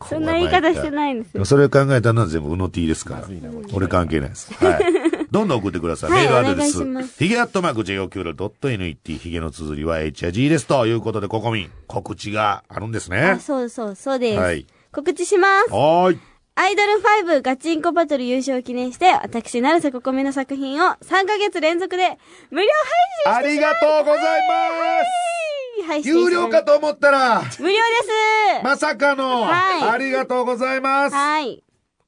[0.07, 1.45] そんな言い方してないんですよ。
[1.45, 3.27] それを考えたのは全部うの T ですから。
[3.73, 4.53] 俺関係ないです。
[4.63, 4.83] はい。
[5.31, 6.11] どんどん送ってください。
[6.11, 7.03] はいメールアドレスお願いしま。
[7.03, 9.17] すヒゲアットマーク JOQR.NET。
[9.17, 10.67] ヒゲの綴りは H や G です。
[10.67, 13.39] ということで、ここみん、告知があるんですねあ、。
[13.39, 14.39] そうそう、そうです。
[14.39, 15.71] はい告知します。
[15.71, 16.19] はーい。
[16.55, 17.01] アイドル
[17.33, 22.19] 5ガチンコバトル優勝を記念して、私、成瀬ここみの作品を3ヶ月連続で
[22.51, 22.67] 無料
[23.25, 27.79] ありがとうございます配信有料かと思ったら、無料で
[28.59, 29.89] す、まさかの、はい。
[29.89, 31.15] ありがとうございます。
[31.15, 31.63] はい。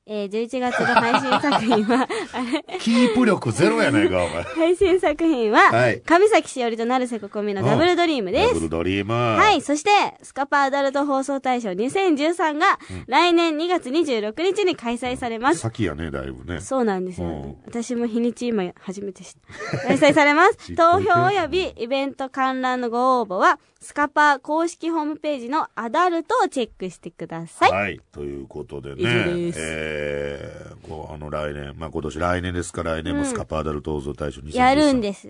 [0.08, 2.42] えー、11月の配信作品は、あ
[2.72, 4.44] れ、キープ力ゼロやないか、お前。
[4.54, 8.48] 配信作品は、はい上崎しおりと成瀬ここみのダブルドリームです。
[8.50, 9.14] ダブルドリーム。
[9.14, 9.62] はい。
[9.62, 9.90] そして、
[10.22, 15.60] スカパアダルト放送大賞2013が、来年2月26日に開催されます。
[15.62, 16.62] 先やね、だいぶね。
[16.62, 17.56] そうなんですようん。
[17.66, 19.34] 私も日にち今初めて知っ
[19.72, 19.88] た。
[19.88, 27.72] 開催されます 投票及びイベント観覧のご応募は、スカパー公式ホームページのアダルトをチェックしてください。
[27.72, 28.02] はい。
[28.12, 29.02] ということでね。
[29.02, 35.30] 以上ですえー、こう、あの、来年、まあ、今年来年ですから、来年もスカパーダルト放送大賞2013やるんです。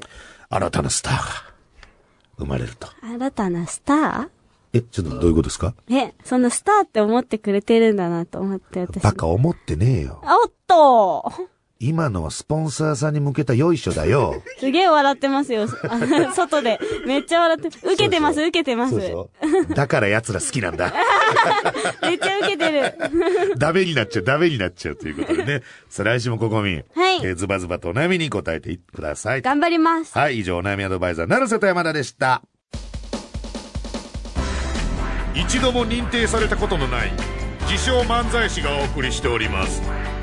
[0.49, 1.53] 新たなスターが
[2.37, 2.87] 生まれると。
[3.01, 4.29] 新たなスター？
[4.71, 5.73] え、ちょっとどういうことですか？
[5.89, 9.03] え、そのスターって思ってくれてるんだなと思って私。
[9.03, 10.21] バカ思ってねえよ。
[10.23, 11.31] あおっと
[11.87, 14.41] 今のはスポンサーさんに向けたよいしょだよ。
[14.57, 15.67] すげえ笑ってますよ。
[16.33, 16.79] 外で。
[17.05, 18.99] めっちゃ笑って、受けてます、受けてます。
[19.75, 20.91] だから奴ら好きなんだ。
[22.01, 22.93] めっちゃ受けてる。
[23.59, 25.61] ダメになっちゃう、ダメになっちゃうということでね。
[25.87, 26.83] さあ来週もここみん。
[26.95, 29.43] はいえーズバズバとお悩みに答えてください。
[29.43, 30.17] 頑張ります。
[30.17, 32.41] はい、以上、お悩みアドバイザー、成瀬と山田でした。
[35.35, 37.11] 一度も認定されたことのない、
[37.69, 40.14] 自称漫才師がお送りしております。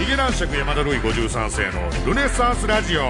[0.00, 3.02] ヒゲ男爵山田ルイ53世のルネサンスラジオ。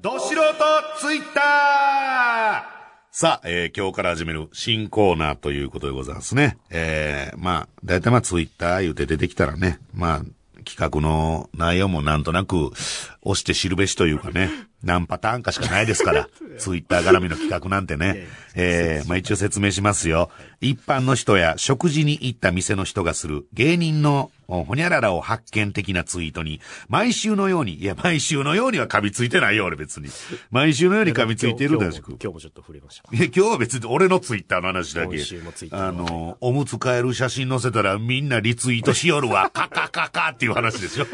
[0.00, 0.42] ど素人
[0.98, 1.42] ツイッター
[3.10, 6.56] さあ、えー今日から始める新コーナーということでございますね。
[6.70, 10.22] えー、まあ、だいたいまあツイッター言うて出てきたらね、まあ、
[10.64, 12.72] 企画の内容もなんとなく
[13.20, 14.48] 押して知るべしというかね、
[14.82, 16.28] 何パターンかしかないですから、
[16.58, 18.26] ツイッター絡みの企画なんてね。
[18.56, 20.30] えー、まあ一応説明しますよ。
[20.60, 30.08] 一般の人や食事に行った店の人がする芸人のおほにゃららを発見的なツイートに、毎週のように、いや、毎週のようには噛みついてないよ、俺別に。
[30.50, 32.10] 毎週のように噛みついてる今日だしく。
[32.10, 33.16] 今日もちょっと触れました。
[33.16, 35.18] いや、今日は別に俺のツイッターの話だけ
[35.72, 39.50] あのの、おむつ替える写真載せたらみんなリツイートしよるわ。
[39.52, 41.06] カカカカっていう話ですよ。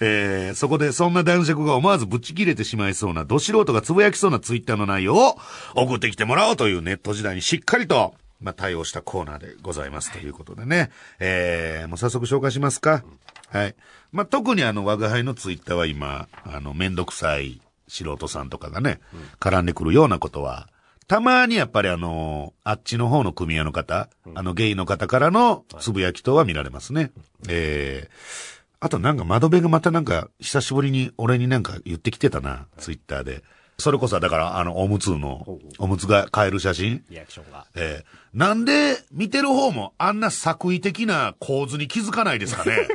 [0.00, 5.38] えー、そこでそんな男爵が思わずぶち切れてしまいそうな、ど素人がつぶやきそうなツイッターの内容を
[5.74, 10.90] 送ってきてもらおうというネット時代にしっかりと、まあ、対応したコーナーでございますということでね。
[11.20, 13.04] えー、もう早速紹介しますか？
[13.48, 13.76] はい。
[14.12, 19.00] まあ、特にあの、我が輩のツイッターは今、あの、めんどくさい素人さんとかがね、
[19.40, 20.68] 絡んでくるようなことは、
[21.06, 27.12] たまにやっぱりあの、あっちの方の組合の方、あのゲイの方からのつぶやきとは見られますね。
[27.48, 33.44] えー、あとなんか窓辺がまたなんか久しぶりに俺になんか言ってきてたな、ツイッターで。
[33.78, 37.66] それこそだからあのおむつの、おむつが買える写真リアクションが。
[37.74, 42.86] えーなんで見てる方もあんな作為的な構図に気づかないですかね？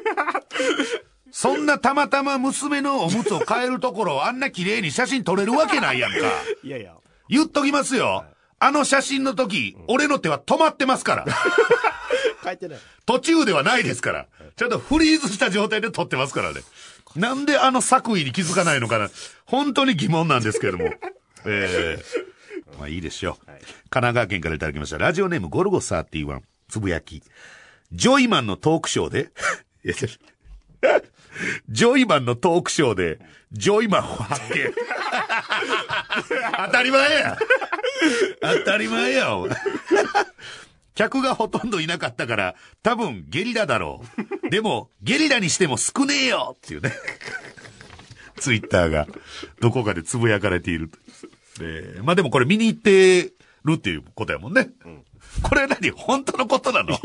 [1.32, 6.17] そんなたまたま娘のおむつを変えるところをあんな綺麗に写真撮れるわけないやんか。
[6.63, 6.94] いやいや、
[7.28, 8.26] 言っときますよ。
[8.60, 11.26] あの写真の時、俺の手は止まってますから。
[12.44, 12.80] 書いてない。
[13.08, 14.28] 途中ではないですから。
[14.56, 16.62] ちゃんとフリーズした状態で撮ってますからね。
[17.15, 19.10] なんであの作為に気づかないのかな。
[19.45, 20.86] 本当に疑問なんですけれども。
[21.45, 22.04] ええ
[22.78, 23.45] まあいいでしょう。
[23.45, 23.58] 神
[23.89, 24.97] 奈川県からいただきました。
[24.97, 27.21] ラジオネームゴルゴ31、つぶやき。
[27.91, 29.32] ジョイマンのトークショーで、
[31.70, 33.20] ジョイマンのトークショーで、
[33.51, 34.74] ジョイマンを発見。
[36.66, 37.38] 当たり前や
[38.41, 39.57] 当たり前や、お前
[40.95, 44.41] 客がほとんどいなかったから、多分ゲリラだろう。
[44.52, 46.91] でも、ゲリラにしても少ねえよっていうね。
[48.38, 49.08] ツイッターが、
[49.62, 50.99] どこかでつぶやかれていると。
[51.62, 53.32] えーまあでもこれ見に行って
[53.64, 54.70] るっていうことやもんね。
[55.41, 55.91] これ何？
[55.91, 56.99] 本当のことなの？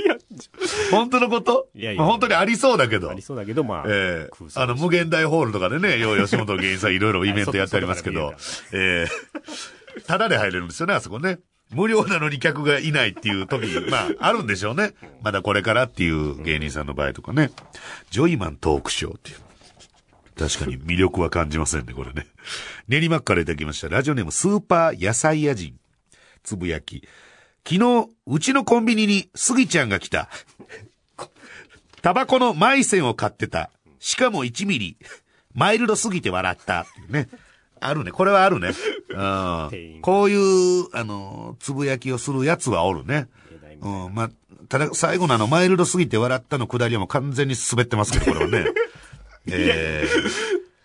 [0.91, 1.69] 本当のこと？
[1.77, 3.11] いやいやまあ本当にありそうだけど。
[3.11, 8.35] ありそうだけど、まあ、ええ空想あの、無限大ホールとかでね、よう吉本芸人さんいろいろイベントやってありますけど、
[8.75, 11.39] ええただで入れるんですよね、あそこね。
[11.71, 14.93] 無料なのに客がいないっていう時、 まあ、あるんでしょうね。
[15.23, 17.51] まだこれからっていう芸人さんの場合とかね。
[18.11, 19.39] ジョイマントークショーっていう。
[20.39, 22.27] 確かに魅力は感じませんね、これね。
[22.89, 23.89] 練馬区からいただきました。
[23.89, 25.79] ラジオネームスーパー野菜屋人。
[26.43, 27.07] つぶやき。
[27.67, 30.29] 昨日、うちのコンビニにスギちゃんが来た。
[32.03, 33.71] タバコのマイセンを買ってた。
[33.99, 34.97] しかも1ミリ。
[35.55, 36.87] マイルドすぎて笑った。
[37.09, 37.29] ね。
[37.81, 38.13] あるね。
[38.13, 38.71] これはあるね。
[39.11, 40.01] うん。
[40.03, 43.29] こういう、あの、つぶやきをするやつはおるね。
[43.81, 44.15] うん。
[44.15, 44.31] まあ、
[44.69, 48.67] ただ、最後のあの、マイルドすぎて笑ったのくだりはもう完全に滑ってますけど、これはね。
[49.49, 50.05] え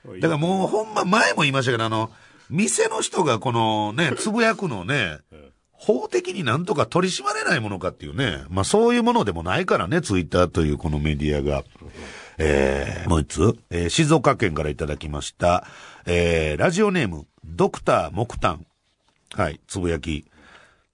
[0.05, 2.11] えだからもうほんま前も言いましたけど、あの、
[2.49, 5.19] 店の人がこのね、つぶやくのをね、
[5.71, 8.43] 法的になんとか取り締まれないものかっていうね。
[8.49, 11.63] まあそういうものでもないからね、ツイッターというこのメディアが。
[12.43, 15.67] えー、もう一つ、えー静岡県からいただきました。
[16.07, 18.65] えー、ラジオネーム、ドクター木炭。
[19.33, 20.25] はい、つぶやき。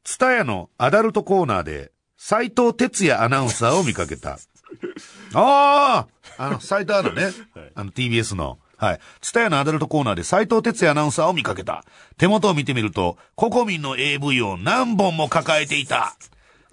[0.04, 4.40] ツタヤのアダルトコーナーで、斎藤哲也アナウンサーを見かけた。
[5.34, 7.32] あああの、 斎藤アナね。
[7.76, 8.60] あの、TBS の。
[8.76, 9.00] はい。
[9.22, 11.86] ツタヤのアダルトコーナーで斎藤哲也アナウンサーを見かけた。
[12.18, 16.18] 手元を見てみると、ココミンの AV を何本も抱えていた。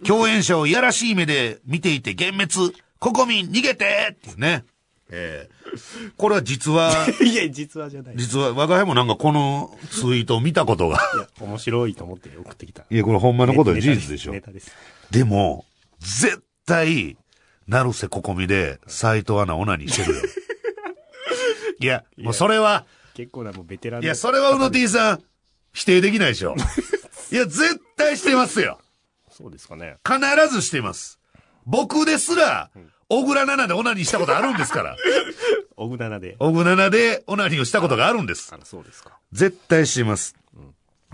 [0.05, 2.85] 共演者をいやらしい目で見ていて幻滅。
[3.05, 4.65] ココミン逃げてっていうね。
[5.11, 5.55] ええ
[6.17, 6.91] これは実は、
[7.23, 8.15] いや、実はじゃない。
[8.15, 10.99] い実は我が家もなんかこのツイートを見たことが。
[11.19, 12.87] や、面白いと思って送ってきた。
[12.91, 14.41] いや、これほんまのことで事実でしょネ。
[14.41, 14.73] タです。
[15.11, 15.67] でも、
[15.99, 17.19] 絶対、
[17.67, 20.23] 成瀬ここみで、斎藤アナオナニーしてるよ。
[21.81, 25.23] いや、もうそれは、結構なもうベテランいや、それはうの T さん、
[25.75, 26.57] 否定できないでしょ。
[27.31, 28.81] いや、絶対してますよ。
[29.31, 29.97] そうですかね。
[30.07, 30.19] 必
[30.55, 31.19] ずしてます。
[31.67, 32.71] 僕ですら、
[33.09, 34.97] 小倉奈々でオナニーしたことあるんですから。
[35.77, 36.37] オグナナで。
[36.39, 38.57] 小倉奈々でオナニーをしたことがあるんですあ。
[38.57, 39.19] ら、そうですか。
[39.33, 40.37] 絶対してます。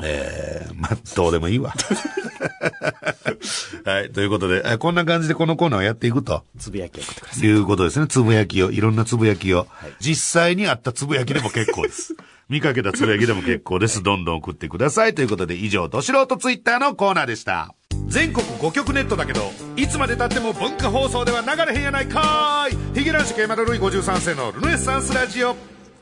[0.03, 1.75] ええまあ、どうでもいいわ。
[3.85, 6.43] はい、ということで、えこんな感じでこのコーナーをやっていくと。
[6.59, 7.47] つぶやき送ってください。
[7.47, 8.07] いうことですね。
[8.07, 9.67] つぶやきを、いろんなつぶやきを。
[10.01, 12.15] 実際にあったつぶやきでも結構です。
[12.51, 14.03] 見かけたつぶやきでも結構です。
[14.03, 15.15] どんどん送ってください。
[15.15, 17.77] ということで、以上、ど素人ツイッターのコーナーでした。
[18.09, 19.41] 全国5局ネットだけど、
[19.77, 22.99] いつまで経っても文化放送では流れへんやないかーい。
[22.99, 25.55] ヒゲランシケマルルイ53世のルネッサンスラジオ。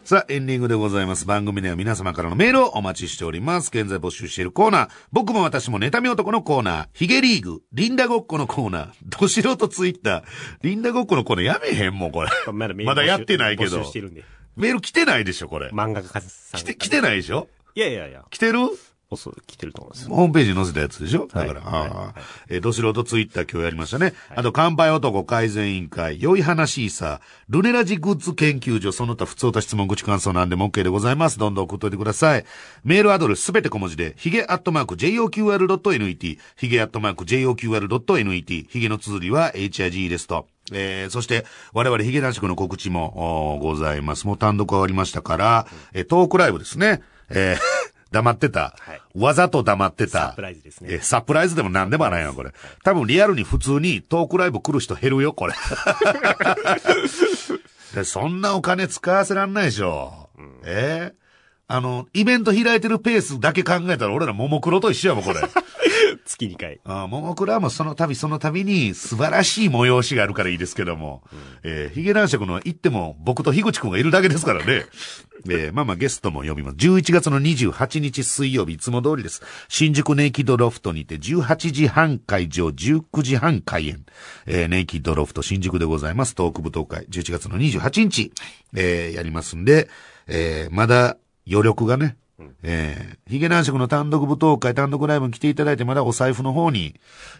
[0.05, 1.26] さあ、エンディングでございます。
[1.26, 3.68] 番組では皆様からのメールをお待ちしております。
[3.68, 10.22] 現在募集しているコーナー、僕も私も妬み男のコーナー、ヒゲリーグ、リンダごっこのコーナー、ど素人ツイッター、
[10.62, 12.30] リンダごっこのコーナーやめへんもん、これ。
[12.51, 14.24] まだやってないけど募集してるんで。
[14.59, 15.69] メール来てないでしょ、これ。
[15.69, 16.19] 漫画家さ
[16.59, 16.61] ん。
[16.61, 17.49] 来て、来てないでしょ？
[17.75, 18.25] いやいやいや。
[18.31, 18.59] 来てる？
[19.11, 20.07] 遅い、来てると思います。
[20.07, 21.29] ホームページに載せたやつでしょ？
[21.33, 24.13] だから、はいああ、えーど素人ツイッター今日やりましたね。
[24.37, 31.39] あと、乾杯男改善委員会、良い話さ、ルネラジグッズ研究所、その他普通た質問、口感想なんでも OK でございます。
[31.39, 32.45] どんどん送っといてください。
[32.85, 40.49] メールアドレスすべて小文字で、ヒゲアットマーク JOQR.net、ヒゲアットマーク JOQR.net、ヒゲの綴りは HIG ですと。
[40.73, 44.27] えー、そして、我々ヒゲ男子の告知も、ございます。
[44.27, 47.03] もう単独終わりましたから、えートークライブですね。
[47.31, 47.59] えー
[48.11, 50.29] 黙ってた、はいわざと黙ってた。
[50.29, 52.53] サプライズですねえ、サプライズでも何でもないよ、これ。
[52.83, 55.53] 多分リアルに普通にトークライブ来る人減るよ、これ。
[57.95, 60.31] でそんなお金使わせらんないでしょ。
[60.64, 61.12] え
[61.66, 65.41] あの、イベント開いてるペースだけ考えたら俺らももクロと一緒やもん、これ。
[66.29, 66.81] 月2回。
[66.85, 71.22] ああももクロはもその度その度に素晴らしい催しがあるからいいですけども。
[71.62, 74.85] えーヒゲ男爵の行っても僕と樋口くんがいるだけですからね。
[75.49, 76.76] えーまあまあゲストも呼びます。
[76.76, 79.43] 11月の28日水曜日、いつも通りです。
[79.68, 84.05] 新宿ネイキッドロフトにて18時半会場、19時半開演。
[84.47, 86.35] えーネイキッドロフト新宿でございます。
[86.35, 88.33] トーク舞踏会、11月の28日、
[88.74, 89.89] えーやりますんで、
[90.26, 91.16] えーまだ
[91.51, 92.16] 余力がね、
[92.62, 96.95] えー、ヒゲ男爵の単独舞踏会、単独ライブに来ていただいて、まだお財布の方に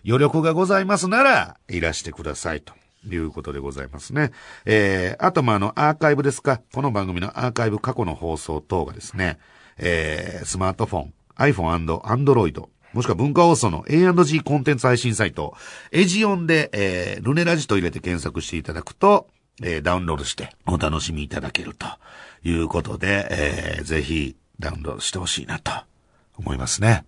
[0.07, 2.72] 余力がございますなら、いらしてくださいと。
[3.07, 4.32] いうことでございますね。
[4.64, 6.61] えー、あと、まあ、あの、アーカイブですか。
[6.74, 9.38] この番組のアーカイブ過去の放送等がですね、
[9.78, 15.55] えー、スマートフォン、iPhone& Android、もしくは文化放送の A&G コンテンツ配信サイト、
[15.92, 19.28] エジオンで、えー、ルネラジと入れて検索していただくと、
[19.62, 21.86] えー、ダウンロードしてお楽しみいただけると
[22.42, 25.72] いうことで、えー、ぜひダウンロードしてほしいなと
[26.36, 27.04] 思いますね。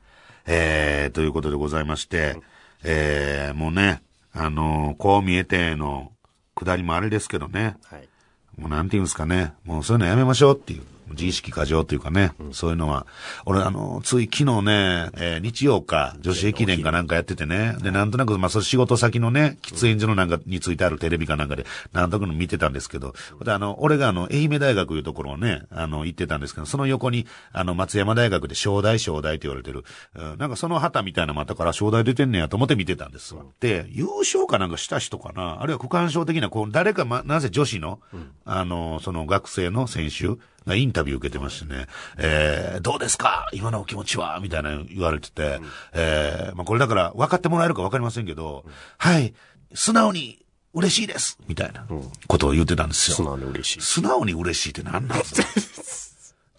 [0.46, 2.36] えー、ということでございまして、
[2.84, 6.12] えー、もうね、あのーこう見えての
[6.54, 8.08] 下りもあれですけどね、はい。
[8.56, 10.82] もうなんて言うんですかね、もうそういうのやめましょうっていう。
[11.10, 13.06] 自意識過剰というかね、そういうのは。
[13.46, 29.84] 俺、あの、つい昨日ね、えー日曜か、女子駅伝かなんかやっててね、で、なんとなく、まあ、それ仕事先のね、喫煙所のなんかについてあるテレビかなんかで、なんとなくの見てたんですけど、で、あの、俺があの、愛媛大学いうところをね、あの、行ってたんですけど、その横に、あの、松山大学で正大正大って言われてる、
[30.14, 33.42] うんなんかその旗みたいなのもあったから、正大出てんねやと思って見てたんですわ。
[33.60, 38.00] で、優勝かなんかした人かな、あるいは区間賞的な、こう、誰か、ま、なぜ女子の、
[38.44, 40.36] あの、その学生の選手が
[40.66, 41.86] インタビュー受けてましてね、
[42.18, 43.48] えー、どうですか？
[43.52, 44.38] 今のお気持ちは？
[44.40, 45.60] みたいな言われてて、
[45.92, 48.64] えー、まあ、これだから分かってもらえるか分かりませんけど、
[48.98, 49.34] はい、
[49.74, 51.86] 素直に嬉しいですみたいな
[52.28, 53.16] ことを言ってたんですよ。
[53.16, 53.80] 素直に嬉しい。
[53.80, 55.48] 素直に嬉しいって何なんですか？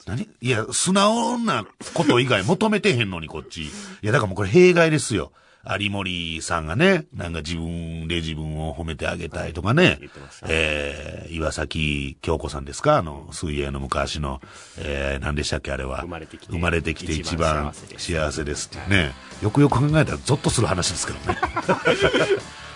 [0.12, 0.28] 何？
[0.42, 3.66] いや、素直なこと以外求めてへんのにこっち。
[3.66, 3.70] い
[4.02, 5.32] や、だからもうこれ弊害ですよ。
[5.64, 10.00] 有森さんがね、なんか自分で自分を褒めてあげたいとかね、
[10.48, 12.98] えー、岩崎京子さんですか？
[12.98, 14.42] あの、水泳の昔の、
[14.80, 16.02] えー、何でしたっけあれは。
[16.02, 19.14] 生まれてきて生まれてきて一一番番幸せですってね。
[19.44, 21.38] よくよく考えたらゾッとする話ですけどね。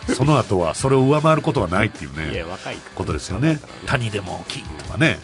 [0.15, 2.45] その後はそれを上回ることはないっていうね。
[2.93, 3.59] ことですよね。
[3.87, 5.07] 谷でも金とかね。
[5.07, 5.19] はい。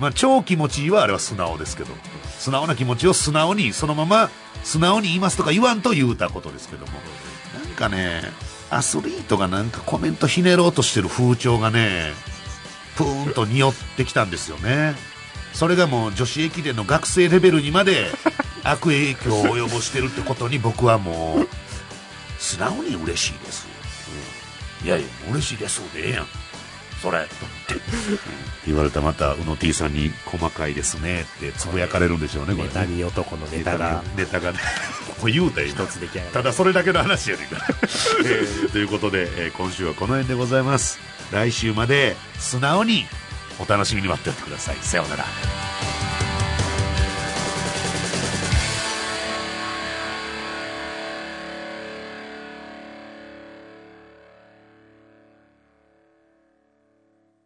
[0.00, 1.90] まあ、超気持ちいいはあれは素直ですけど、
[2.38, 4.30] 素直な気持ちを素直に、そのまま、
[4.64, 6.92] 素直に言いますとか言わんと言うたことですけども、
[7.62, 8.22] なんかね、
[8.70, 12.12] アスリートがなんかコメントひねろうとしてる風潮がね、
[12.96, 14.94] プーンと匂ってきたんですよね。
[15.52, 18.10] それがもう女子駅伝の学生レベルにまで
[18.62, 21.48] 悪影響を及ぼしてるってことに僕はもう、
[22.38, 23.66] 素直に嬉しいです。
[24.12, 26.26] うんいやいや、嬉しいですでええやん。
[27.02, 27.18] それ。
[27.20, 27.28] って
[28.66, 32.86] 言われたらまた、うの T さんに細かいですねってつぶやかれるんでしょうね、これネタね。
[32.88, 34.58] に男のネタがネタがね、
[35.20, 36.32] これ言うたよ、一つ出来上がる。
[36.32, 37.66] ただそれだけの話やねんから。
[38.24, 40.98] えーということで、えー今週はこの辺でございます。
[41.32, 43.06] 来週まで素直に
[43.58, 44.76] お楽しみに待っておいてください。
[44.80, 45.87] さようなら。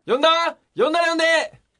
[0.05, 0.57] 呼んだ？
[0.77, 1.25] 呼んだら呼んで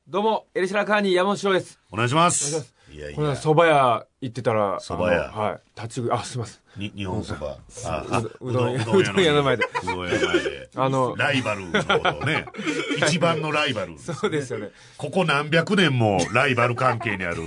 [0.07, 1.81] どうも、エリシラカーニー山本翔です。
[1.91, 2.73] お願いします。
[2.93, 5.61] いやいこの間や、蕎麦屋行ってたら、蕎麦屋あのはい。
[5.75, 6.81] 立ち食い、あ、すいません。
[6.81, 7.57] に日本そば。
[7.85, 9.65] ああううどんううどん屋の前で。
[9.65, 10.71] うどん屋の前で。
[10.77, 12.47] あのライバルのことね。
[13.05, 13.99] 一番のライバル。
[13.99, 14.71] そうですよね。
[14.99, 17.39] ここ何百年もライバル関係にある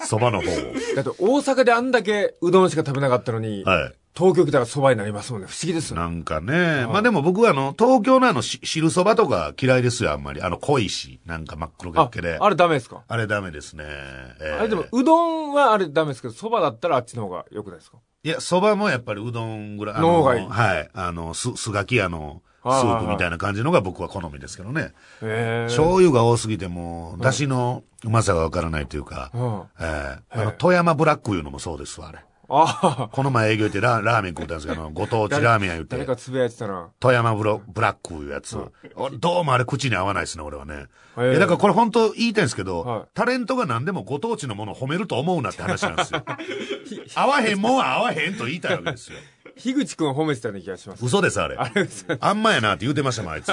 [0.00, 0.46] 蕎麦の方
[0.94, 3.94] だって大阪であんだけうどんしか食べなかったのに、はい。
[4.16, 5.46] 東京来たら蕎麦になりますもんね。
[5.48, 6.02] 不思議ですよね。
[6.02, 6.86] なんかね。
[6.86, 10.42] まあでも僕はあの、東京のあの、し汁蕎麦とか嫌いですよ、あんまり。
[10.42, 13.02] あの、濃いし、なんか真っ黒あけっけで。、あれダメですか？
[13.06, 13.84] あれダメですね。
[13.86, 17.98] えーあれでも、うどんはあれダメですけど、蕎麦だったらあっちの方が良くないですか？
[18.24, 19.94] いや、蕎麦もやっぱりうどんぐらい。
[19.96, 20.90] あの方がいいはい。
[20.92, 24.92] あの、す、すがき屋のスはいはいはいープみたいな感じのが僕は好みですけどね。
[25.22, 25.64] へえ。
[25.68, 29.62] 醤油が多すぎても、だしのうまさがわからないというか、うん。
[29.80, 32.18] えーあの、富山ブラックいうのもそうですわ、あれ。
[32.50, 33.08] ああ。
[33.12, 36.90] この前営業行ってララーメン食ったんですけど、あのご当地ラーメン屋言って誰、かつぶやいてたな。
[36.98, 38.58] 富山ブロブラックいうやつ。
[38.96, 40.86] 俺どうもあれ口に合わないですね、俺はね。
[41.18, 46.24] へえいや、だからこれ本当言いたいんですけど、はいタレントが何でもご当地のものを褒めると思うなって話なんですよ。
[47.14, 49.18] 合わへんもんは合わへんと言いたいわけですよ。
[49.56, 51.04] 樋口くん褒めてたような気がします。
[51.04, 51.56] 嘘です、あれ。
[51.56, 53.52] あれ嘘あんまやなって言うてましたもん、あいつ。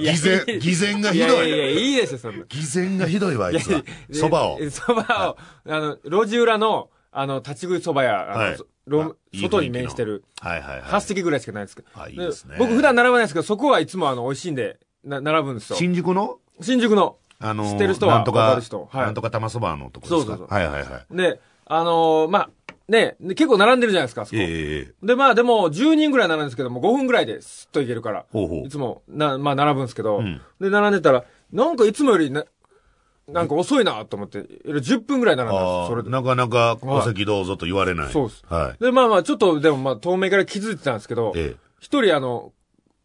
[0.00, 1.28] 偽善、偽善がひどい。
[1.28, 2.44] いやいやいや、いいですよ、そんな。
[2.48, 3.82] 偽善がひどいわ、あいつは。
[4.10, 4.58] 蕎麦を。
[4.58, 5.36] で蕎麦を、
[5.66, 8.58] あの、路地裏の、あの、立ち食い蕎麦屋、あの、はい
[9.34, 10.80] 外に面してる、はいはいはい。
[10.82, 11.88] 8席ぐらいしかないんですけど。
[11.94, 15.76] あいいですね僕普段並ばないですけど、そこはいつもあの、美味しいんで、な、並ぶんですよ。
[15.76, 16.38] 新宿の？
[16.62, 17.16] 新宿の。
[17.38, 20.26] あのー、知ってる人はなんとかはいなんとか玉そばのとこですか？
[20.26, 21.16] そうそうそうはいはいはい。
[21.16, 22.50] で、あのーまあ、
[22.88, 24.36] ね、で結構並んでるじゃないですか、あそこ。
[24.38, 28.24] ええええで、まあでも、10人ぐらい並んでるんですけども、5分ぐらいですっといけるから。
[28.32, 32.44] ほうほういつも、な、まあ並ぶんですけど、うんで、並んでたら、なんかいつもよりな、
[33.28, 36.08] なんか遅いなと思って、10分ぐらい並んだんですあそれで。
[36.08, 38.12] あ、なかなかお席どうぞと言われない。
[38.12, 38.82] そうですはい。
[38.82, 41.56] で、まあまあ、ちょっと、でもまあ、遠目から気づいてたんですけど、ええ。
[41.80, 42.52] 一人あの、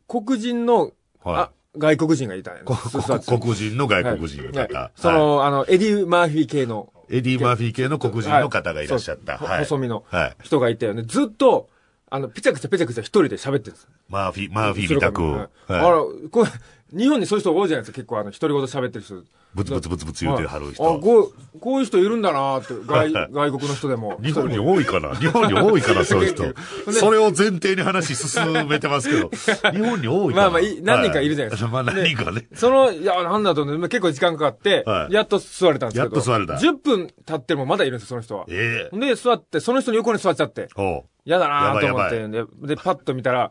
[0.07, 0.91] 黒人の、はい
[1.25, 4.79] あ、外国人がいたんやこ座って黒人の外国人のはい方。
[4.79, 9.37] はいその、あの、エディ・マーフィー系のエディ・マーフィー系の黒人の方がいらっしゃった。
[9.37, 9.59] はい。
[9.59, 10.35] 細身のはい。
[10.43, 11.03] 人がいたよね。
[11.03, 11.69] ずっと、
[12.09, 13.87] あの、ぺちゃくちゃぺちゃくちゃ一人で喋ってるんです。
[14.07, 15.23] マーフィー、マーフィーみたく。
[15.23, 15.97] はいはいあら、
[16.31, 16.49] これ、
[16.95, 17.95] 日本にそういう人多いじゃないですか。
[17.95, 19.15] 結構あの、独り言喋ってる人。
[19.55, 20.99] ブツブツブツブツ言うてはるあ、人。
[20.99, 24.19] こう、こういう人いるんだなって、外、外国の人でも。
[24.23, 25.13] 日本に多いかな？
[25.15, 26.53] 日本に多いかなそういう人 で。
[26.91, 29.29] それを前提に話進めてますけど、
[29.71, 30.43] 日本に多いかな？
[30.43, 32.47] まあまあい何人かいるじゃないですかは まあ何人かね。
[32.53, 36.03] その、いや、なんだとね、結構時間かかって、はいやっと座れたんですけど。
[36.05, 38.45] やっと座れた10分経ってもまだいるんですよ、その人は。
[38.49, 38.97] ええ。
[38.99, 40.67] で、座って、その人の横に座っちゃって。
[40.75, 43.49] おう嫌だなと思って、で、でパッと見たら、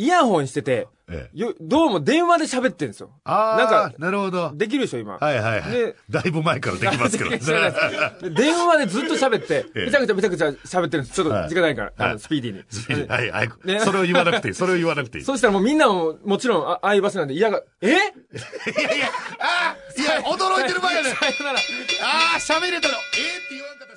[0.00, 3.10] イヤホンしてて、ええよどうも電話で喋ってるんですよ。
[3.24, 4.52] ああ、なんかなるほど。
[4.54, 5.18] できるでしょ、今。
[5.18, 5.96] はいはいはいで。
[6.08, 7.30] だいぶ前からできますけど
[8.30, 11.16] 電話でずっと喋って、 ええめちゃくちゃめちゃくちゃ喋ってるんです。
[11.16, 13.08] ちょっとはい時間ないから、あはいのスピーディーに。
[13.08, 13.50] は いはい。
[13.64, 14.54] ねそれを言わなくていい。
[14.54, 15.24] それを言わなくていい。
[15.24, 17.88] そしたらもうみんなももちろんあいう場所なんで嫌が、え？
[17.88, 18.08] いやいや、
[19.40, 21.10] ああいや、驚いてる場合やね。
[22.02, 22.94] ああ、喋れたの。
[22.94, 23.89] えーって言わんかった。